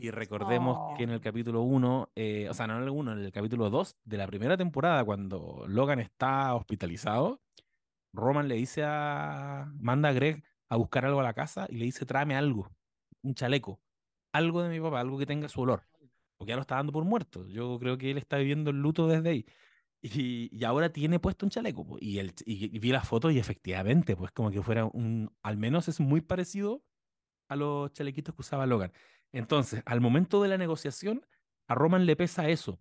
[0.00, 3.12] Y recordemos que en Oh, el capítulo uno eh, o sea, no en el 1,
[3.12, 7.40] en el capítulo 2 de la primera temporada, cuando Logan está hospitalizado,
[8.12, 11.84] Roman le dice a, manda a Greg a buscar algo a la casa y le
[11.86, 12.70] dice, tráeme algo,
[13.22, 13.80] un chaleco,
[14.32, 15.84] algo de mi papá, algo que tenga su olor,
[16.36, 17.46] porque ya lo está dando por muerto.
[17.48, 19.46] Yo creo que él está viviendo el luto desde ahí.
[20.00, 23.38] Y, y ahora tiene puesto un chaleco, y, el, y, y vi las fotos y
[23.38, 26.84] efectivamente, pues como que fuera un, al menos es muy parecido
[27.48, 28.92] a los chalequitos que usaba Logan.
[29.32, 31.26] Entonces, al momento de la negociación,
[31.66, 32.80] a Roman le pesa eso,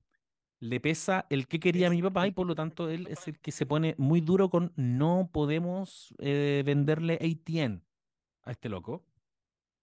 [0.59, 3.51] le pesa el que quería mi papá y por lo tanto él es el que
[3.51, 7.83] se pone muy duro con no podemos eh, venderle ATN
[8.43, 9.05] a este loco,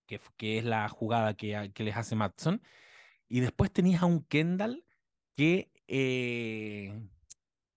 [0.07, 0.21] que,
[0.59, 2.63] es la jugada que, que les hace Matson.
[3.29, 4.85] Y después tenías a un Kendall
[5.35, 7.09] que, eh,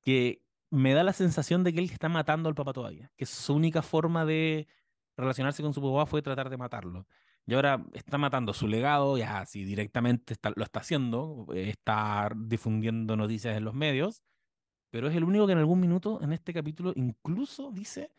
[0.01, 3.53] que me da la sensación de que él está matando al papá todavía, que su
[3.53, 4.67] única forma de
[5.15, 7.07] relacionarse con su papá fue tratar de matarlo.
[7.47, 13.15] Y ahora está matando su legado, ya así directamente lo está haciendo, eh, está difundiendo
[13.15, 14.21] noticias en los medios,
[14.91, 18.11] pero es el único que en algún minuto en este capítulo incluso dice,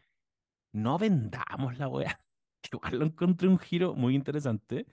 [0.73, 1.88] no vendamos la.
[2.61, 4.85] Que igual lo encontré un giro muy interesante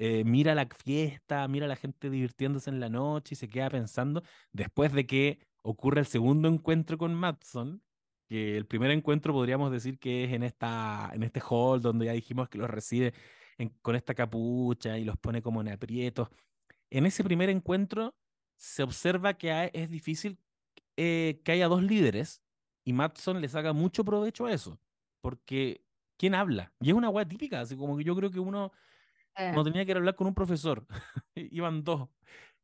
[0.00, 3.68] eh, mira la fiesta, mira a la gente divirtiéndose en la noche y se queda
[3.68, 7.82] pensando, después de que ocurre el segundo encuentro con Matson,
[8.28, 12.12] que el primer encuentro podríamos decir que es en, esta, en este hall donde ya
[12.12, 13.12] dijimos que los recibe
[13.58, 16.28] en- con esta capucha y los pone como en aprietos.
[16.90, 18.16] En ese primer encuentro
[18.56, 20.38] se observa que hay- es difícil
[20.96, 22.42] eh, que haya dos líderes
[22.84, 24.80] y Matson le saca mucho provecho a eso,
[25.20, 25.84] porque
[26.16, 26.72] ¿quién habla?
[26.80, 28.72] Y es una weá típica, así como que yo creo que uno
[29.36, 29.52] eh.
[29.54, 30.86] no tenía que hablar con un profesor.
[31.34, 32.08] Iban dos.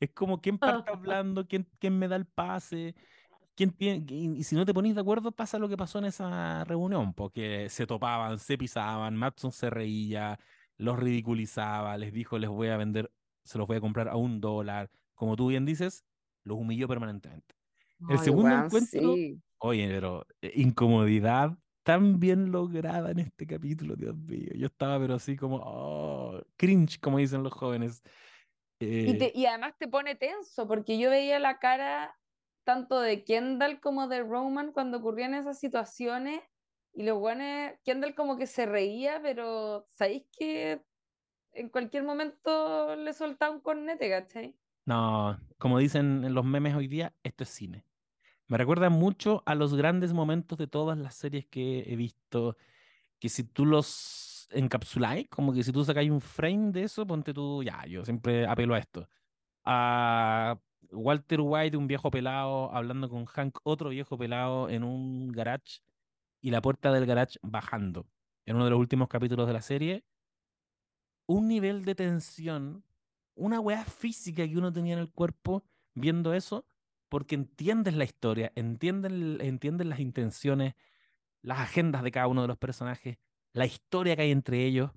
[0.01, 2.95] Es como quién parte hablando, quién, quién me da el pase,
[3.55, 4.05] quién tiene.
[4.09, 7.15] Y, y si no te ponís de acuerdo, pasa lo que pasó en esa reunión,
[7.15, 10.39] porque se topaban, se pisaban, Matson se reía,
[10.79, 13.13] los ridiculizaba, les dijo, les voy a vender,
[13.45, 14.91] se los voy a comprar a un dólar.
[15.15, 16.05] Como tú bien dices,
[16.45, 17.55] los humilló permanentemente.
[18.07, 19.43] El Ay, segundo weón, encuentro, sí.
[19.59, 24.51] oye, pero eh, incomodidad tan bien lograda en este capítulo, Dios mío.
[24.55, 28.03] Yo estaba, pero así como, oh, cringe, como dicen los jóvenes.
[29.03, 32.19] Y, Eh, te, y además te pone tenso, porque yo veía la cara
[32.65, 36.41] tanto de Kendall como de Roman cuando ocurrían esas situaciones,
[36.95, 40.81] y los guanes, Kendall como que se reía, pero ¿sabéis que
[41.53, 44.57] en cualquier momento le soltaba un cornete, ¿cachai?
[44.87, 47.85] no, como dicen en los memes hoy día, esto es cine.
[48.47, 52.57] Me recuerda mucho a los grandes momentos de todas las series que he visto,
[53.19, 57.33] que si tú los encapsuláis, como que si tú sacáis un frame de eso, ponte
[57.33, 59.09] tú, ya, yo siempre apelo a esto.
[59.65, 60.61] A
[60.93, 65.81] Walter White, un viejo pelado, hablando con Hank, otro viejo pelado, en un garage
[66.45, 68.07] y la puerta del garage bajando.
[68.45, 70.05] En uno de los últimos capítulos de la serie,
[71.27, 72.85] un nivel de tensión
[73.35, 75.65] una weá física que uno tenía en el cuerpo
[75.95, 76.69] viendo eso,
[77.09, 80.75] porque entiendes la historia, entienden, entienden las intenciones,
[81.43, 83.19] las agendas de cada uno de los personajes,
[83.55, 84.93] la historia que hay entre ellos.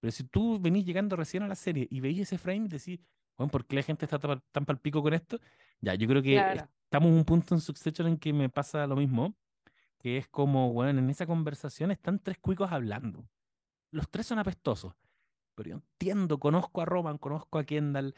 [0.00, 3.00] Pero si tú venís llegando recién a la serie y veis ese frame y decís,
[3.38, 5.38] bueno, ¿por qué la gente está tan, tan palpico con esto?
[5.80, 6.68] Ya, yo creo que Claro.
[6.84, 9.36] estamos en un punto en Succession en que me pasa lo mismo,
[10.00, 13.28] que es como, bueno, en esa conversación están tres cuicos hablando.
[13.92, 14.94] Los tres son apestosos,
[15.54, 18.14] pero yo entiendo, conozco a Roman, conozco a Kendall,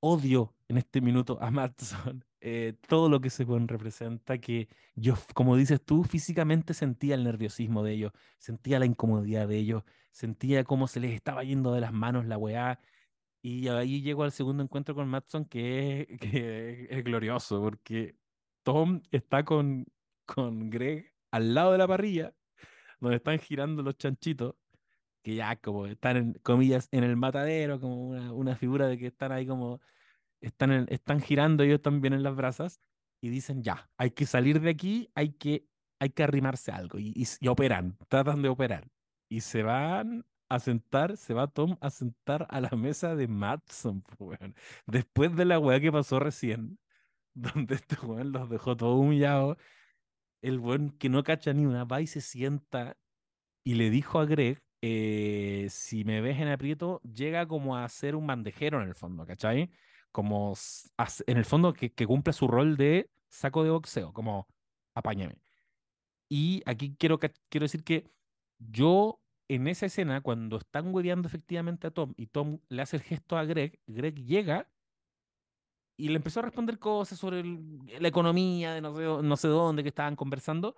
[0.00, 5.56] odio en este minuto a Matson, eh, todo lo que se representa, que yo, como
[5.56, 10.86] dices tú, físicamente sentía el nerviosismo de ellos, sentía la incomodidad de ellos, sentía cómo
[10.86, 12.78] se les estaba yendo de las manos la weá,
[13.42, 18.16] y ahí llego al segundo encuentro con Matson, que es, que es glorioso, porque
[18.62, 19.86] Tom está con,
[20.26, 22.34] con Greg al lado de la parrilla,
[23.00, 24.54] donde están girando los chanchitos,
[25.22, 29.08] que ya como están en comillas en el matadero, como una, una figura de que
[29.08, 29.80] están ahí como
[30.40, 32.80] están, están girando ellos también en las brasas
[33.20, 35.66] y dicen ya, hay que salir de aquí, hay que,
[36.00, 38.88] hay que arrimarse a algo y, y operan, tratan de operar
[39.28, 44.04] y se van a sentar, se va Tom a sentar a la mesa de Matson.
[44.86, 46.78] Después de la weá que pasó recién,
[47.34, 49.56] donde este weón los dejó todos humillados,
[50.42, 52.96] el weón que no cacha ni una va y se sienta
[53.64, 58.16] y le dijo a Greg, eh, si me ves en aprieto, llega como a ser
[58.16, 59.70] un bandejero en el fondo, ¿cachai?
[60.10, 60.54] Como
[61.26, 64.48] en el fondo que, que cumple su rol de saco de boxeo, como
[64.94, 65.40] apáñame.
[66.28, 68.10] Y aquí quiero, quiero decir que
[68.58, 73.02] yo en esa escena, cuando están hueveando efectivamente a Tom y Tom le hace el
[73.02, 74.70] gesto a Greg, Greg llega
[76.04, 79.36] y le empezó a responder cosas sobre el- la economía de no sé, dó- no
[79.36, 80.76] sé dónde que estaban conversando.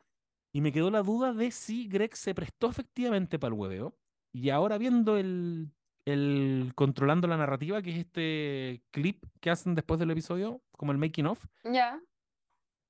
[0.53, 3.97] Y me quedó la duda de si Greg se prestó efectivamente para el hueveo.
[4.33, 5.71] Y ahora viendo el,
[6.07, 10.99] el controlando la narrativa, que es este clip que hacen después del episodio, como el
[10.99, 12.01] making of, Ya.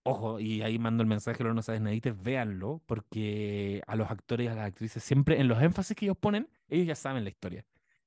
[0.07, 4.11] ojo, y ahí mando el mensaje a los no sabes nadites, véanlo, porque a los
[4.11, 7.25] actores y a las actrices siempre, en los énfasis que ellos ponen, ellos ya saben
[7.25, 7.65] la historia.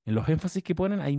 [0.07, 1.17] En los énfasis que ponen, hay,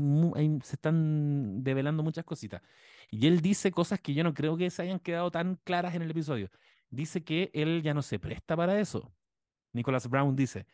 [0.62, 2.62] se están develando muchas cositas.
[3.10, 6.00] Y él dice cosas que yo no creo que se hayan quedado tan claras en
[6.00, 6.50] el episodio.
[6.88, 9.12] Dice que él ya no se presta para eso.
[9.74, 10.66] Nicholas Brown dice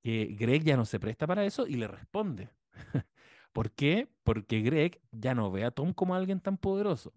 [0.00, 2.50] que Greg ya no se presta para eso y le responde.
[3.52, 4.08] ¿Por qué?
[4.22, 7.12] Porque Greg ya no ve a Tom como alguien tan poderoso.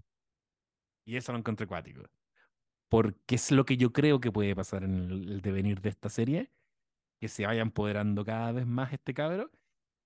[1.06, 2.10] Y eso lo encontré cuático.
[2.88, 6.10] Porque es lo que yo creo que puede pasar en el, el devenir de esta
[6.10, 6.52] serie,
[7.20, 9.52] que se vaya empoderando cada vez más este cabro,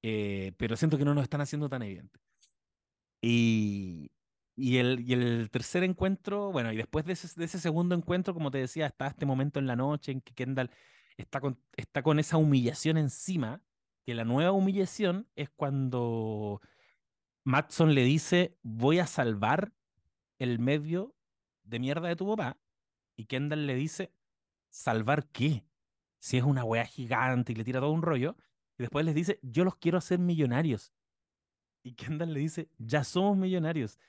[0.04, 2.20] eh, pero siento que no nos están haciendo tan evidente.
[3.22, 4.12] Y,
[4.56, 8.34] y, el, y el tercer encuentro, bueno, y después de ese, de ese segundo encuentro,
[8.34, 10.70] como te decía, está este momento en la noche en que Kendall
[11.18, 13.64] está con, está con esa humillación encima,
[14.06, 16.62] que la nueva humillación es cuando
[17.46, 19.72] Matson le dice, voy a salvar
[20.38, 21.16] el medio
[21.64, 22.60] de mierda de tu papá,
[23.16, 24.12] y Kendall le dice,
[24.70, 25.66] ¿salvar qué?
[26.20, 28.36] Si es una weá gigante y le tira todo un rollo,
[28.78, 30.94] y después les dice, yo los quiero hacer millonarios.
[31.84, 34.00] Y Kendall le dice, ya somos millonarios.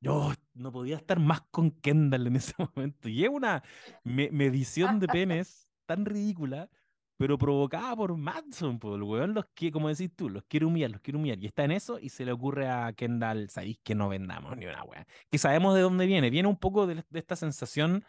[0.00, 3.08] Yo no podía estar más con Kendall en ese momento.
[3.08, 3.62] Y es una
[4.04, 6.70] me- medición de penes tan ridícula,
[7.16, 10.90] pero provocada por Madson, pues el weón los que, como decís tú, los quiere humillar,
[10.90, 11.38] los quiere humillar.
[11.38, 14.66] Y está en eso y se le ocurre a Kendall, sabéis que no vendamos ni
[14.66, 15.06] una weá.
[15.30, 16.28] Que sabemos de dónde viene.
[16.30, 18.04] Viene un poco de, de esta sensación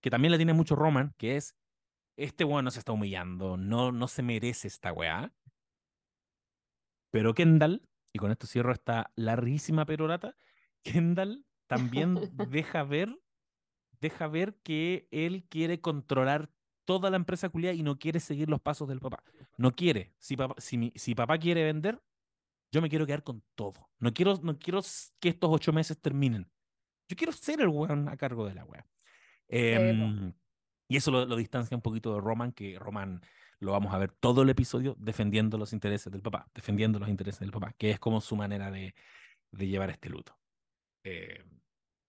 [0.00, 1.54] que también la tiene mucho Roman, que es,
[2.16, 5.32] este weón no se está humillando, no, no se merece esta weá.
[7.10, 7.82] Pero Kendall,
[8.12, 10.36] y con esto cierro esta larguísima perorata,
[10.82, 12.14] Kendall también
[12.50, 13.20] deja ver,
[14.00, 16.50] deja ver que él quiere controlar
[16.84, 19.22] toda la empresa culiada y no quiere seguir los pasos del papá.
[19.56, 20.14] No quiere.
[20.18, 22.02] Si papá, si, mi- si papá quiere vender,
[22.72, 23.90] yo me quiero quedar con todo.
[23.98, 24.80] No quiero, no quiero
[25.20, 26.50] que estos ocho meses terminen.
[27.08, 28.74] Yo quiero ser el weón a cargo de la po.
[29.48, 30.32] Em,
[30.88, 33.20] y eso lo, lo distancia un poquito de Roman, que Roman
[33.60, 37.40] lo vamos a ver todo el episodio defendiendo los intereses del papá, defendiendo los intereses
[37.40, 38.94] del papá, que es como su manera de,
[39.52, 40.38] de llevar este luto.
[41.04, 41.44] Eh,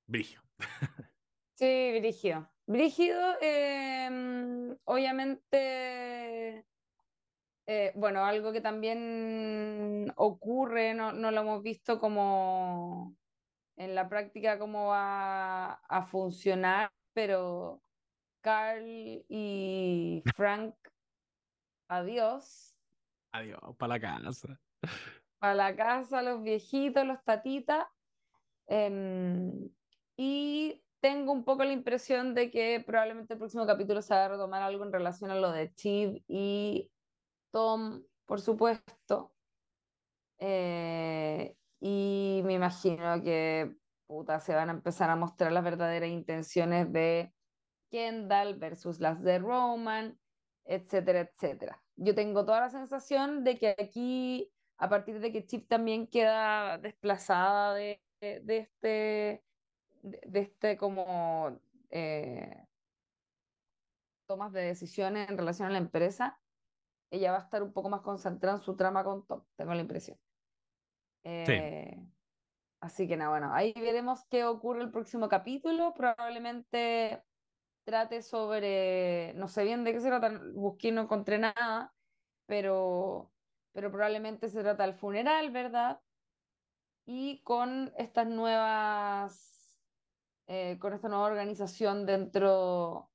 [0.08, 0.42] Brigio.
[1.54, 2.50] Sí, brígido.
[2.66, 6.66] Brígido, em, obviamente,
[7.68, 13.16] eh, bueno, algo que también ocurre, no, no lo hemos visto como
[13.76, 17.84] en la práctica cómo va a funcionar, pero
[18.42, 20.76] Carl y Frank,
[21.92, 22.78] adiós,
[23.34, 24.60] Adiós, para la casa.
[25.42, 27.88] a la casa, los viejitos, los tatitas.
[28.68, 29.70] Em,
[30.18, 34.30] y tengo un poco la impresión de que probablemente el próximo capítulo se va a
[34.30, 36.92] retomar algo en relación a lo de Chiv y
[37.52, 39.36] Tom, por supuesto.
[40.40, 43.76] Eh, y me imagino que
[44.08, 47.34] puta, se van a empezar a mostrar las verdaderas intenciones de
[47.92, 50.21] Kendall versus las de Roman,
[50.66, 51.84] etcétera, etcétera.
[51.96, 56.78] Yo tengo toda la sensación de que aquí, a partir de que Chip también queda
[56.78, 59.44] desplazada de, de, este,
[60.02, 61.60] de, este como
[61.90, 62.66] eh,
[64.26, 66.40] tomas de decisiones en relación a la empresa,
[67.12, 69.82] ella va a estar un poco más concentrada en su trama con Tom, tengo la
[69.82, 70.18] impresión.
[71.24, 71.98] Eh,
[72.80, 75.94] así que nada, bueno, ahí veremos qué ocurre el próximo capítulo.
[75.94, 77.22] Probablemente
[77.84, 81.94] trate sobre, no sé bien de qué se trata, busqué no encontré nada,
[82.46, 83.32] pero,
[83.72, 86.02] pero probablemente se trata del funeral, ¿verdad?
[87.06, 89.82] Y con estas nuevas,
[90.48, 93.12] eh, con esta nueva organización dentro,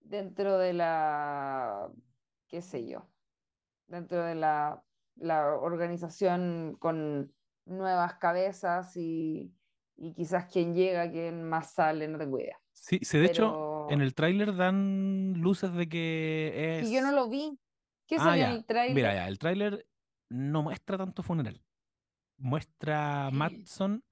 [0.00, 1.90] dentro de la,
[2.48, 3.08] qué sé yo,
[3.86, 4.84] dentro de la,
[5.16, 7.34] la organización con
[7.64, 9.54] nuevas cabezas y,
[9.96, 12.58] y quizás quien llega, quien más sale, no tengo idea.
[12.72, 16.88] Sí, sí de hecho, en el tráiler dan luces de que es...
[16.88, 17.58] Y yo no lo vi.
[18.06, 18.94] ¿Qué ah, en el tráiler?
[18.94, 19.86] Mira, ya, el tráiler
[20.30, 21.62] no muestra tanto funeral.
[22.38, 24.02] Muestra a Matson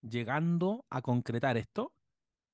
[0.00, 1.92] llegando a concretar esto.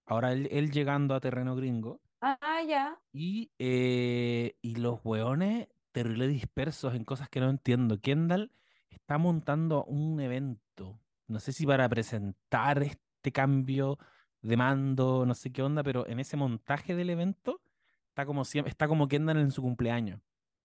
[0.07, 2.01] Ahora él, llegando a terreno gringo.
[2.21, 2.99] Ah, ya.
[3.13, 8.01] Y, eh, y los hueones terrible dispersos en cosas que no entiendo.
[8.01, 8.51] Kendall
[8.91, 10.99] está montando un evento.
[11.29, 13.99] No sé si para presentar este cambio
[14.43, 17.63] de mando, no sé qué onda, pero en ese montaje del evento
[18.09, 20.21] está como siempre, está como Kendall en su cumpleaños.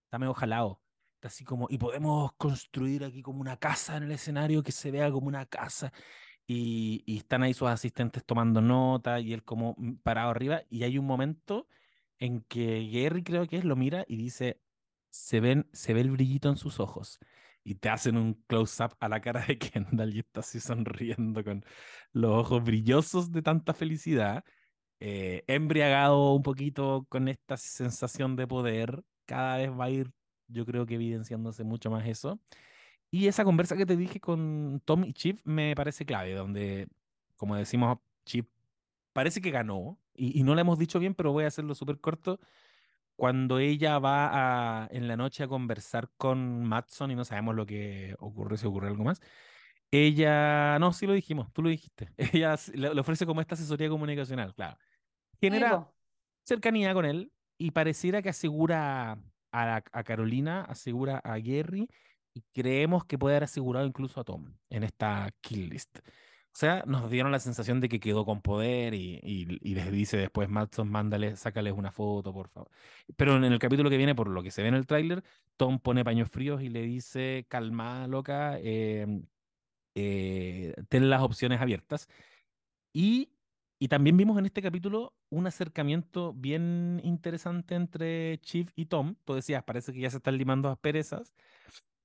[0.06, 0.82] Está medio jalado.
[1.16, 4.92] Está así como, y podemos construir aquí como una casa en el escenario que se
[4.92, 5.94] vea como una casa.
[6.48, 10.62] Y, y están ahí sus asistentes tomando nota y él como mm, parado arriba.
[10.70, 11.68] Y hay un momento
[12.20, 14.62] en que Gary creo que es, lo mira y dice,
[15.10, 17.20] se, ven, se ve el brillito en sus ojos
[17.68, 21.66] y te hacen un close-up a la cara de Kendall y está así sonriendo con
[22.14, 24.46] los ojos brillosos de tanta felicidad,
[25.02, 30.12] eh, embriagado un poquito con esta sensación de poder, cada vez va a ir,
[30.48, 32.40] yo creo que evidenciándose mucho más eso.
[33.12, 36.88] Y esa conversa que te dije con Tom y Chip me parece clave, donde,
[37.36, 38.50] como decimos, Chip
[39.12, 42.00] parece que ganó, y, y no le hemos dicho bien, pero voy a hacerlo súper
[42.00, 42.40] corto
[43.18, 47.66] cuando ella va a, en la noche a conversar con Matson y no sabemos lo
[47.66, 49.20] que ocurre, si ocurre algo más,
[49.92, 52.14] ella, no, sí lo dijimos, tú lo dijiste,
[52.46, 54.78] ella le, ofrece como esta asesoría comunicacional, claro.
[55.42, 55.92] Genera
[56.44, 59.20] cercanía con él y pareciera que asegura
[59.52, 61.90] a, a Carolina, asegura a Gary
[62.34, 66.00] y creemos que puede haber asegurado incluso a Tom en esta kill list.
[66.58, 70.50] Sea, nos dieron la sensación de que quedó con poder y, y, les dice después,
[70.50, 72.72] Matson, mándale, sácales una foto, por favor.
[73.16, 75.24] Pero en el capítulo que viene, por lo que se ve en el tráiler,
[75.56, 79.28] Tom pone paños fríos y le dice, calma, loca, em,
[79.96, 82.10] eh, ten las opciones abiertas.
[82.94, 83.30] Y,
[83.80, 89.16] y también vimos en este capítulo un acercamiento bien interesante entre Chief y Tom.
[89.26, 91.36] Tú decías, parece que ya se están limando las perezas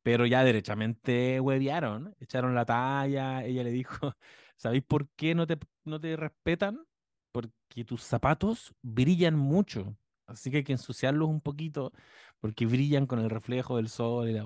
[0.03, 4.14] pero ya derechamente huevearon, echaron la talla, ella le dijo,
[4.57, 6.86] ¿sabéis por qué no te, no te respetan?
[7.32, 9.96] Porque tus zapatos brillan mucho,
[10.26, 11.92] así que hay que ensuciarlos un poquito,
[12.40, 14.44] porque brillan con el reflejo del sol y la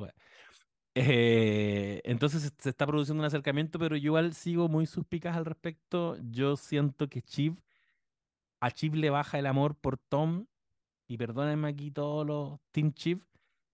[0.98, 6.16] eh, entonces se está produciendo un acercamiento, pero yo igual sigo muy suspicaz al respecto.
[6.30, 7.58] Yo siento que Chip,
[8.60, 10.46] a Chip le baja el amor por Tom,
[11.08, 13.22] y perdónenme aquí todos los Team Chip,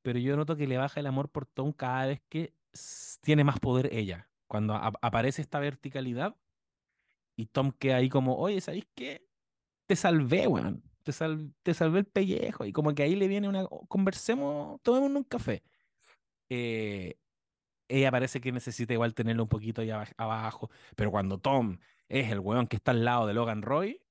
[0.03, 2.55] pero yo noto que le baja el amor por Tom cada vez que
[3.23, 4.29] tiene más poder ella.
[4.47, 6.37] Cuando aparece esta verticalidad
[7.37, 9.27] y Tom queda ahí como, oye, ¿sabéis qué?
[9.87, 10.83] Te salvé, weón.
[11.03, 11.13] Te,
[11.63, 12.65] te salvé el pellejo.
[12.67, 15.63] Y como que ahí le viene una, conversemos, tomemos un café.
[16.51, 17.17] Eh,
[17.89, 20.71] ella parece que necesita igual tenerlo un poquito ahí abajo.
[20.97, 21.79] Pero cuando Tom
[22.09, 24.03] es el weón que está al lado de Logan Roy,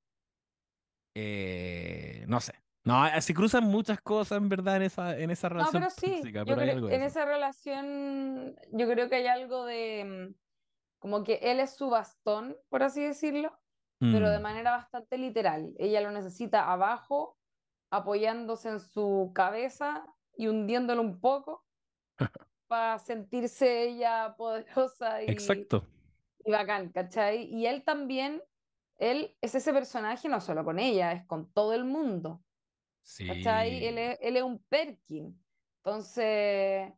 [1.15, 5.83] eh, no sé, no, se cruzan muchas cosas en verdad en esa, en esa relación.
[5.83, 10.35] No, pero sí, en esa relación yo creo que hay algo de mm,
[10.99, 13.51] como que él es su bastón, por así decirlo,
[13.99, 14.41] pero de mm.
[14.41, 15.75] manera bastante literal.
[15.77, 17.37] Ella lo necesita abajo,
[17.91, 20.03] apoyándose en su cabeza
[20.35, 21.63] y hundiéndolo un poco
[22.67, 25.85] para sentirse ella poderosa y, Exacto.
[26.43, 27.43] y bacán, ¿cachai?
[27.45, 28.41] Y él también,
[28.97, 32.41] él es ese personaje no solo con ella, es con todo el mundo.
[33.01, 33.29] Sí.
[33.29, 35.37] Él es, él es un Perkin.
[35.83, 36.93] Entonces,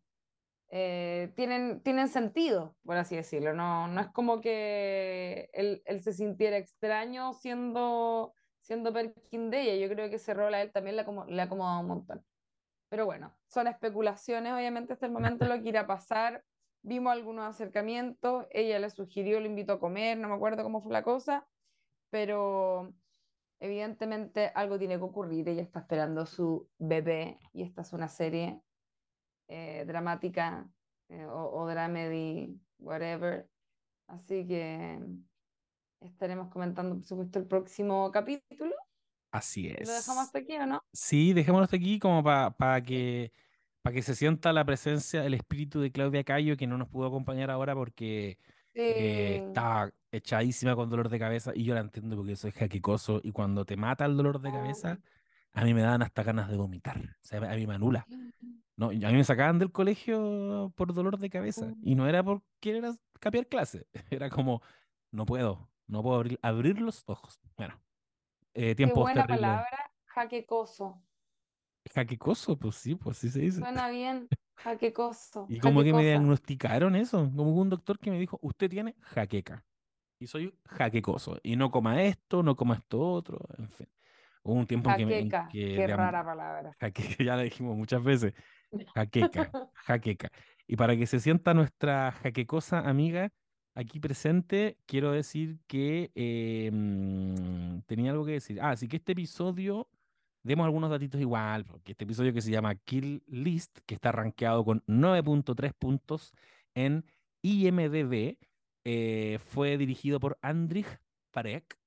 [0.70, 3.54] eh, tienen, tienen sentido, por así decirlo.
[3.54, 9.88] No, no es como que él, él, se sintiera extraño siendo, siendo Perkin de ella.
[9.88, 12.26] Yo creo que ese rol a él también le, le ha acomodado un montón.
[12.90, 16.44] Pero bueno, son especulaciones, obviamente hasta el momento lo que irá a pasar.
[16.84, 20.92] vimos algunos acercamientos, ella le sugirió, le invitó a comer, no me acuerdo cómo fue
[20.92, 21.48] la cosa,
[22.10, 22.94] pero
[23.64, 28.60] evidentemente algo tiene que ocurrir, ella está esperando su bebé y esta es una serie
[29.48, 30.70] eh, dramática
[31.08, 33.48] eh, o, o dramedy, whatever,
[34.08, 35.00] así que
[36.02, 38.76] estaremos comentando por supuesto el próximo capítulo.
[39.32, 39.88] Así es.
[39.88, 40.82] ¿Lo dejamos hasta aquí o no?
[40.92, 43.32] Sí, dejémoslo hasta aquí como para que,
[43.82, 47.08] para que se sienta la presencia, el espíritu de Claudia Cayo, que no nos pudo
[47.08, 48.38] acompañar ahora porque
[48.74, 49.46] eh, Sí.
[49.48, 53.66] estaba echadísima con dolor de cabeza y yo la entiendo porque soy jaquicoso y cuando
[53.66, 55.00] te mata el dolor de cabeza,
[55.54, 56.98] a mí me dan hasta ganas de vomitar.
[56.98, 58.06] O sea, a mí me anula.
[58.76, 62.42] No, a mí me sacaban del colegio por dolor de cabeza y no era por
[62.60, 62.86] querer
[63.20, 64.62] capiar clase, era como,
[65.12, 67.40] no puedo, no puedo abrir, abrir los ojos.
[67.56, 67.80] Bueno,
[68.56, 71.02] eh, Qué buena palabra, jaquecoso.
[71.94, 73.60] Jaquicoso, pues sí, pues sí se dice.
[73.60, 74.28] Suena bien,
[74.58, 78.96] jaquecoso, Y como que me diagnosticaron eso, como un doctor que me dijo, usted tiene
[79.02, 79.66] jaqueca.
[80.20, 81.40] Y soy jaquecoso.
[81.44, 83.88] Y no coma esto, no coma esto otro, en fin.
[84.44, 86.78] Hubo un tiempo en que, me- Jaqueca, que qué rara palabra.
[86.80, 88.34] jaqueca, ya la dijimos muchas veces,
[88.96, 90.30] jaqueca, jaqueca.
[90.68, 93.32] Y para que se sienta nuestra jaquecosa amiga
[93.76, 98.62] aquí presente, quiero decir que eh, mm, tenía algo que decir.
[98.62, 99.90] Ah, así que este episodio,
[100.44, 104.64] demos algunos datitos igual, porque este episodio que se llama Kill List, que está rankeado
[104.64, 106.34] con 9.3 puntos
[106.76, 107.06] en
[107.42, 108.38] IMDb,
[108.86, 110.88] eh, fue dirigido por Andrij
[111.32, 111.78] Parek.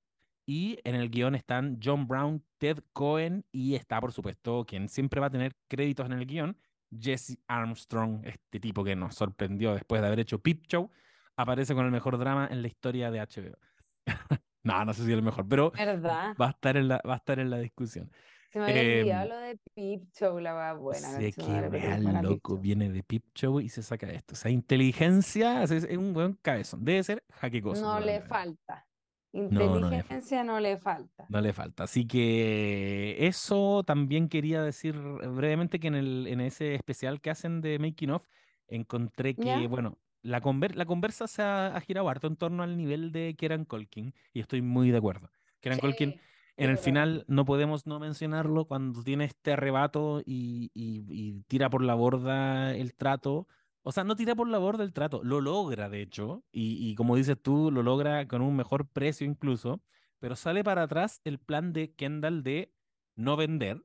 [0.48, 5.20] Y en el guion están John Brown, Ted Cohen y está, por supuesto, quien siempre
[5.20, 6.56] va a tener créditos en el guion,
[6.96, 10.88] Jesse Armstrong, este tipo que nos sorprendió después de haber hecho Peep Show,
[11.36, 13.58] aparece con el mejor drama en la historia de HBO.
[14.62, 16.36] no, no sé si es el mejor, pero ¿Verdad?
[16.40, 18.08] va a estar en la, va a estar en la discusión.
[18.56, 21.10] Se me había olvidado lo de Peep Show, la wea buena.
[21.10, 24.32] sé que real loco viene de Peep Show y se saca esto.
[24.32, 26.82] O sea, inteligencia, es, un buen cabezón.
[26.82, 27.82] Debe ser jaquecoso.
[27.82, 28.86] No le falta.
[29.34, 29.96] No, no le falta.
[29.96, 31.26] Inteligencia no le falta.
[31.28, 31.84] No le falta.
[31.84, 37.60] Así que eso también quería decir brevemente que en, el, en ese especial que hacen
[37.60, 38.26] de Making of
[38.68, 42.78] encontré que, bueno, la, conver- la conversa se ha, ha girado harto en torno al
[42.78, 45.30] nivel de Kieran Culkin y estoy muy de acuerdo.
[45.60, 46.18] Kieran Sí,
[46.56, 51.68] en el final no podemos no mencionarlo cuando tiene este arrebato y, y- y tira
[51.70, 53.46] por la borda el trato.
[53.82, 56.94] O sea, no tira por la borda el trato, lo logra de hecho, y, y
[56.96, 59.80] como dices tú, lo logra con un mejor precio incluso,
[60.18, 62.72] pero sale para atrás el plan de Kendall de
[63.16, 63.84] no vender.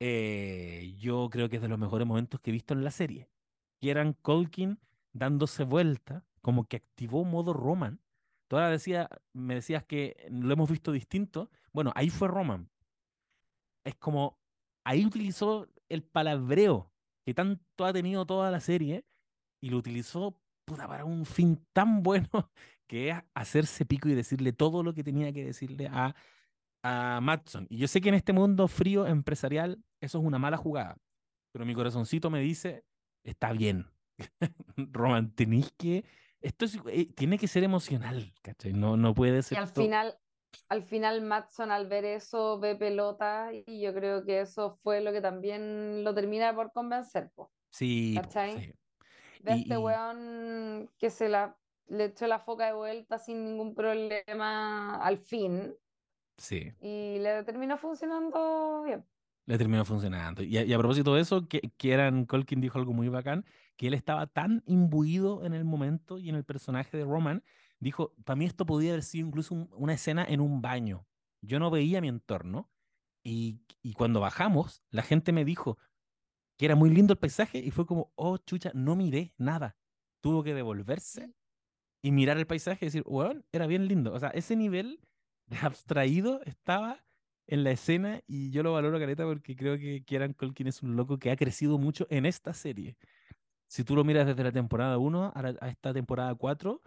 [0.00, 3.28] Eh, yo creo que es de los mejores momentos que he visto en la serie.
[3.80, 4.78] Kieran Culkin
[5.12, 8.00] dándose vuelta, como que activó modo Roman.
[8.48, 11.50] Tú ahora decía, me decías que lo hemos visto distinto.
[11.72, 12.68] Bueno, ahí fue Roman.
[13.84, 14.38] Es como,
[14.84, 16.90] ahí utilizó el palabreo
[17.26, 19.04] que tanto ha tenido toda la serie
[19.62, 22.28] y lo utilizó puta, para un fin tan bueno
[22.88, 26.14] que es hacerse pico y decirle todo lo que tenía que decirle a,
[26.82, 27.66] a Matson.
[27.70, 30.96] Y yo sé que en este mundo frío empresarial eso es una mala jugada,
[31.52, 32.84] pero mi corazoncito me dice,
[33.24, 33.86] está bien.
[34.76, 36.04] Roman, tenéis que...
[36.42, 38.72] Esto es- eh, tiene que ser emocional, ¿cachai?
[38.72, 40.18] No, no puede Y ser al todo- final,
[40.68, 45.12] al final Matson al ver eso ve pelota y yo creo que eso fue lo
[45.12, 47.50] que también lo termina por convencer, po.
[47.70, 48.58] Sí, ¿cachai?
[48.58, 48.72] sí.
[49.42, 51.56] Ve a este y- weón que se la
[51.88, 55.74] le echó la foca de vuelta sin ningún problema al fin
[56.36, 56.72] sí.
[56.80, 59.04] y le terminó funcionando bien.
[59.46, 60.42] Le terminó funcionando.
[60.42, 63.44] Y a, y a propósito de eso, que, Kieran Culkin dijo algo muy bacán,
[63.76, 67.42] que él estaba tan imbuido en el momento y en el personaje de Roman,
[67.80, 71.06] dijo, para mí esto podía haber sido incluso un- una escena en un baño.
[71.42, 72.70] Yo no veía mi entorno
[73.24, 75.78] y, y cuando bajamos, la gente me dijo
[76.58, 79.76] que era muy lindo el paisaje y fue como, oh, chucha, no miré nada.
[80.20, 81.34] Tuvo que devolverse
[82.02, 84.12] y mirar el paisaje y decir, weón, era bien lindo.
[84.12, 85.00] O sea, ese nivel
[85.46, 87.04] de abstraído estaba
[87.46, 90.96] en la escena y yo lo valoro, Careta, porque creo que Kieran Culkin es un
[90.96, 92.96] loco que ha crecido mucho en esta serie.
[93.68, 96.82] Si tú lo miras desde la temporada 1 a, la- a esta temporada 4,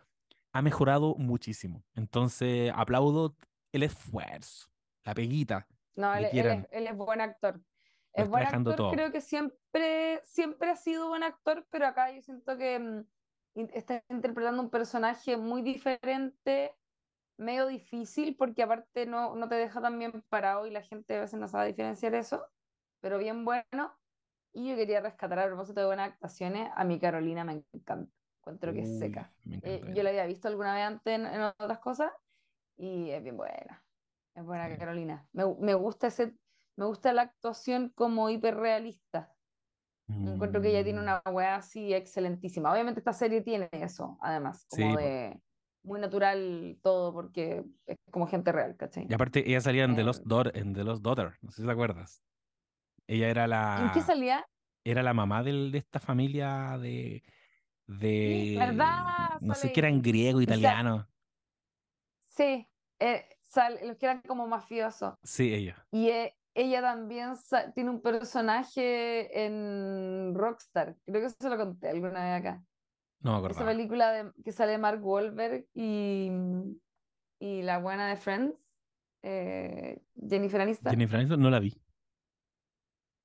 [0.53, 1.83] ha mejorado muchísimo.
[1.95, 3.35] Entonces, aplaudo
[3.71, 4.69] el esfuerzo,
[5.03, 5.67] la peguita.
[5.95, 7.61] No, él, es, él es buen actor.
[8.15, 8.91] Lo Es buen actor, todo.
[8.91, 13.05] creo que siempre, siempre ha sido buen actor, pero acá yo siento que mm,
[13.55, 16.75] in- está interpretando un personaje muy diferente,
[17.37, 21.21] medio difícil, porque aparte no, no te deja tan bien parado y la gente a
[21.21, 22.45] veces no sabe diferenciar eso,
[22.99, 23.99] pero bien bueno.
[24.53, 28.07] Y yo quería rescatar a propósito de buenas actuaciones, a mi Carolina me encanta,
[28.43, 29.33] encuentro que es Uy, seca.
[29.61, 32.11] Eh, yo la había visto alguna vez antes en, en otras cosas
[32.77, 33.85] y es bien buena.
[34.35, 34.77] Es buena Sí.
[34.77, 35.27] Carolina.
[35.33, 36.35] Me, me gusta ese,
[36.77, 39.35] me gusta la actuación como hiperrealista.
[40.23, 42.71] Encuentro que ella tiene Mm, una weá así excelentísima.
[42.71, 45.41] Obviamente esta serie tiene eso, además, como Sí, de
[45.83, 49.07] muy natural todo, porque es como gente real, ¿cachai?
[49.07, 51.61] Y aparte, ella salía en The Lost Em, Daughter, en The Lost Daughter, no sé
[51.61, 52.23] si te acuerdas.
[53.07, 54.45] Ella era ¿en qué la, salía?
[54.83, 57.23] era la mamá del- de esta familia de,
[57.87, 59.39] de, ¿Verdad?
[59.41, 61.07] no sé qué eran griego, italiano.
[62.27, 62.67] sí,
[62.99, 63.25] eh,
[63.85, 65.15] los que eran como mafiosos.
[65.23, 65.85] Sí, ella.
[65.91, 67.33] Y eh, ella también
[67.73, 70.95] tiene un personaje en Rockstar.
[71.05, 72.63] Creo que se lo conté alguna vez acá.
[73.21, 76.29] No me Esa película de, que sale Mark Wahlberg y,
[77.39, 78.53] y la buena de Friends,
[79.21, 80.91] eh, Jennifer Aniston.
[80.91, 81.73] Jennifer Aniston no la vi,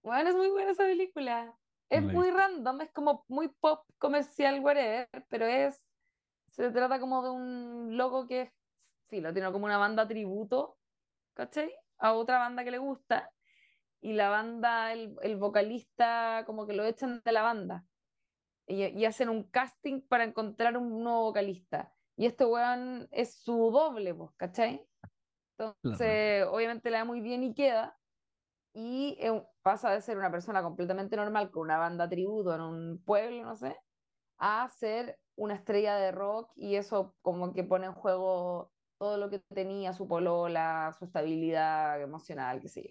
[0.03, 1.53] Bueno, es muy buena esa película.
[1.91, 5.83] Es muy random, es como muy pop comercial, whatever, pero es.
[6.51, 8.53] Se trata como de un loco que es.
[9.09, 10.79] Filo, tiene como una banda tributo,
[11.35, 11.73] ¿cachai?
[11.99, 13.33] A otra banda que le gusta.
[14.01, 17.87] Y la banda, el, el vocalista, como que lo echan de la banda.
[18.67, 21.95] Y, y hacen un casting para encontrar un nuevo vocalista.
[22.17, 24.87] Y este weón es su doble, pues, ¿cachai?
[25.57, 27.98] Entonces, obviamente le da muy bien y queda
[28.73, 33.03] y eh, pasa de ser una persona completamente normal con una banda tributo en un
[33.05, 33.77] pueblo, no sé,
[34.39, 39.31] a ser una estrella de rock y eso como que pone en juego todo lo
[39.31, 42.91] que tenía, su polola, su estabilidad emocional, qué sé yo.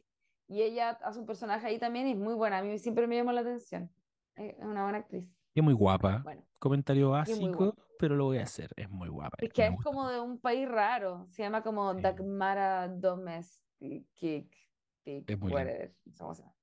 [0.50, 3.18] Y ella hace un personaje ahí también y es muy buena, a mí siempre me
[3.18, 3.92] llamó la atención.
[4.36, 5.30] Es una buena actriz.
[5.54, 6.22] Es muy guapa.
[6.24, 8.72] Bueno, Comentario básico, pero lo voy a hacer.
[8.78, 9.38] Es muy guapa.
[9.40, 14.56] Es que es gusta como de un país raro, se llama como Sí, Dagmara Domestic,
[15.28, 15.54] es muy.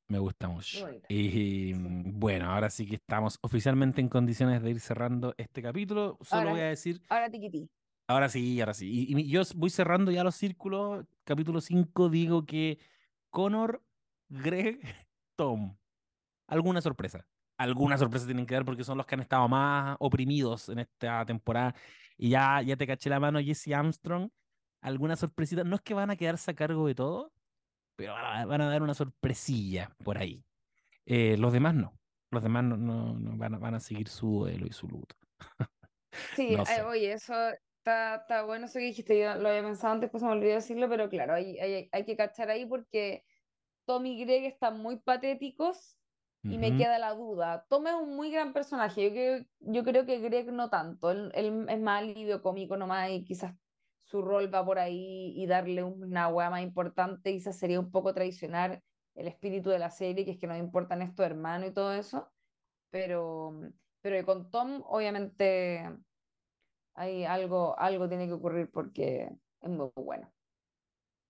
[0.09, 0.87] Me gusta mucho.
[1.09, 1.75] Y Sí.
[1.75, 6.19] mm, bueno, ahora sí que estamos oficialmente en condiciones de ir cerrando este capítulo.
[6.21, 7.71] Solo voy a decir, ahora tiquití.
[8.07, 9.07] ahora sí, ahora sí.
[9.09, 11.07] Y, y yo voy cerrando ya los círculos.
[11.25, 12.79] Capítulo 5 digo que
[13.31, 13.83] Connor,
[14.29, 14.81] Greg,
[15.37, 15.77] Tom.
[16.47, 17.27] Alguna sorpresa.
[17.57, 21.25] Alguna sorpresa tienen que dar porque son los que han estado más oprimidos en esta
[21.25, 21.75] temporada.
[22.19, 24.31] Y ya, ya te caché la mano, Jesse Armstrong.
[24.83, 25.65] Alguna sorpresita.
[25.65, 27.33] No es que van a quedarse a cargo de todo,
[27.97, 30.45] pero van a, dar una sorpresilla por ahí.
[31.07, 31.99] Eh, los demás no.
[32.31, 35.17] Los demás no, no- no van, a, van a seguir su duelo y su luto.
[36.37, 36.83] Sí, No eh, sé.
[36.83, 37.35] oye, eso
[37.79, 40.55] está, está bueno eso que dijiste, yo lo había pensado antes, pues se me olvidó
[40.55, 43.25] decirlo, pero claro, hay, hay, hay que cachar ahí porque
[43.87, 45.99] Tom y Greg están muy patéticos
[46.49, 47.67] y me queda la duda.
[47.69, 51.31] Tom es un muy gran personaje, yo creo, yo creo que Greg no tanto, él,
[51.35, 53.55] él es más alivio cómico nomás y quizás
[54.15, 58.15] su rol va por ahí y darle una hueá más importante quizás sería un poco
[58.15, 58.81] traicionar
[59.17, 62.31] el espíritu de la serie, que es que nos importan estos hermanos y todo eso,
[62.91, 63.61] pero,
[64.03, 65.85] pero con Tom obviamente
[66.95, 70.33] hay algo, algo tiene que ocurrir porque es muy bueno.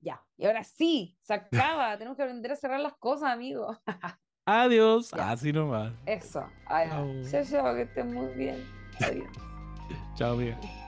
[0.00, 1.32] Ya, y ahora sí, se
[1.72, 3.78] acaba, tenemos que aprender a cerrar las cosas, amigos.
[4.44, 5.10] Adiós.
[5.10, 5.30] Ya.
[5.30, 5.94] Así nomás.
[6.04, 6.44] Eso.
[6.68, 7.06] Chao.
[7.30, 8.62] chao, chao, que estén muy bien.
[9.00, 9.28] Adiós.
[10.16, 10.83] Chao, amiga.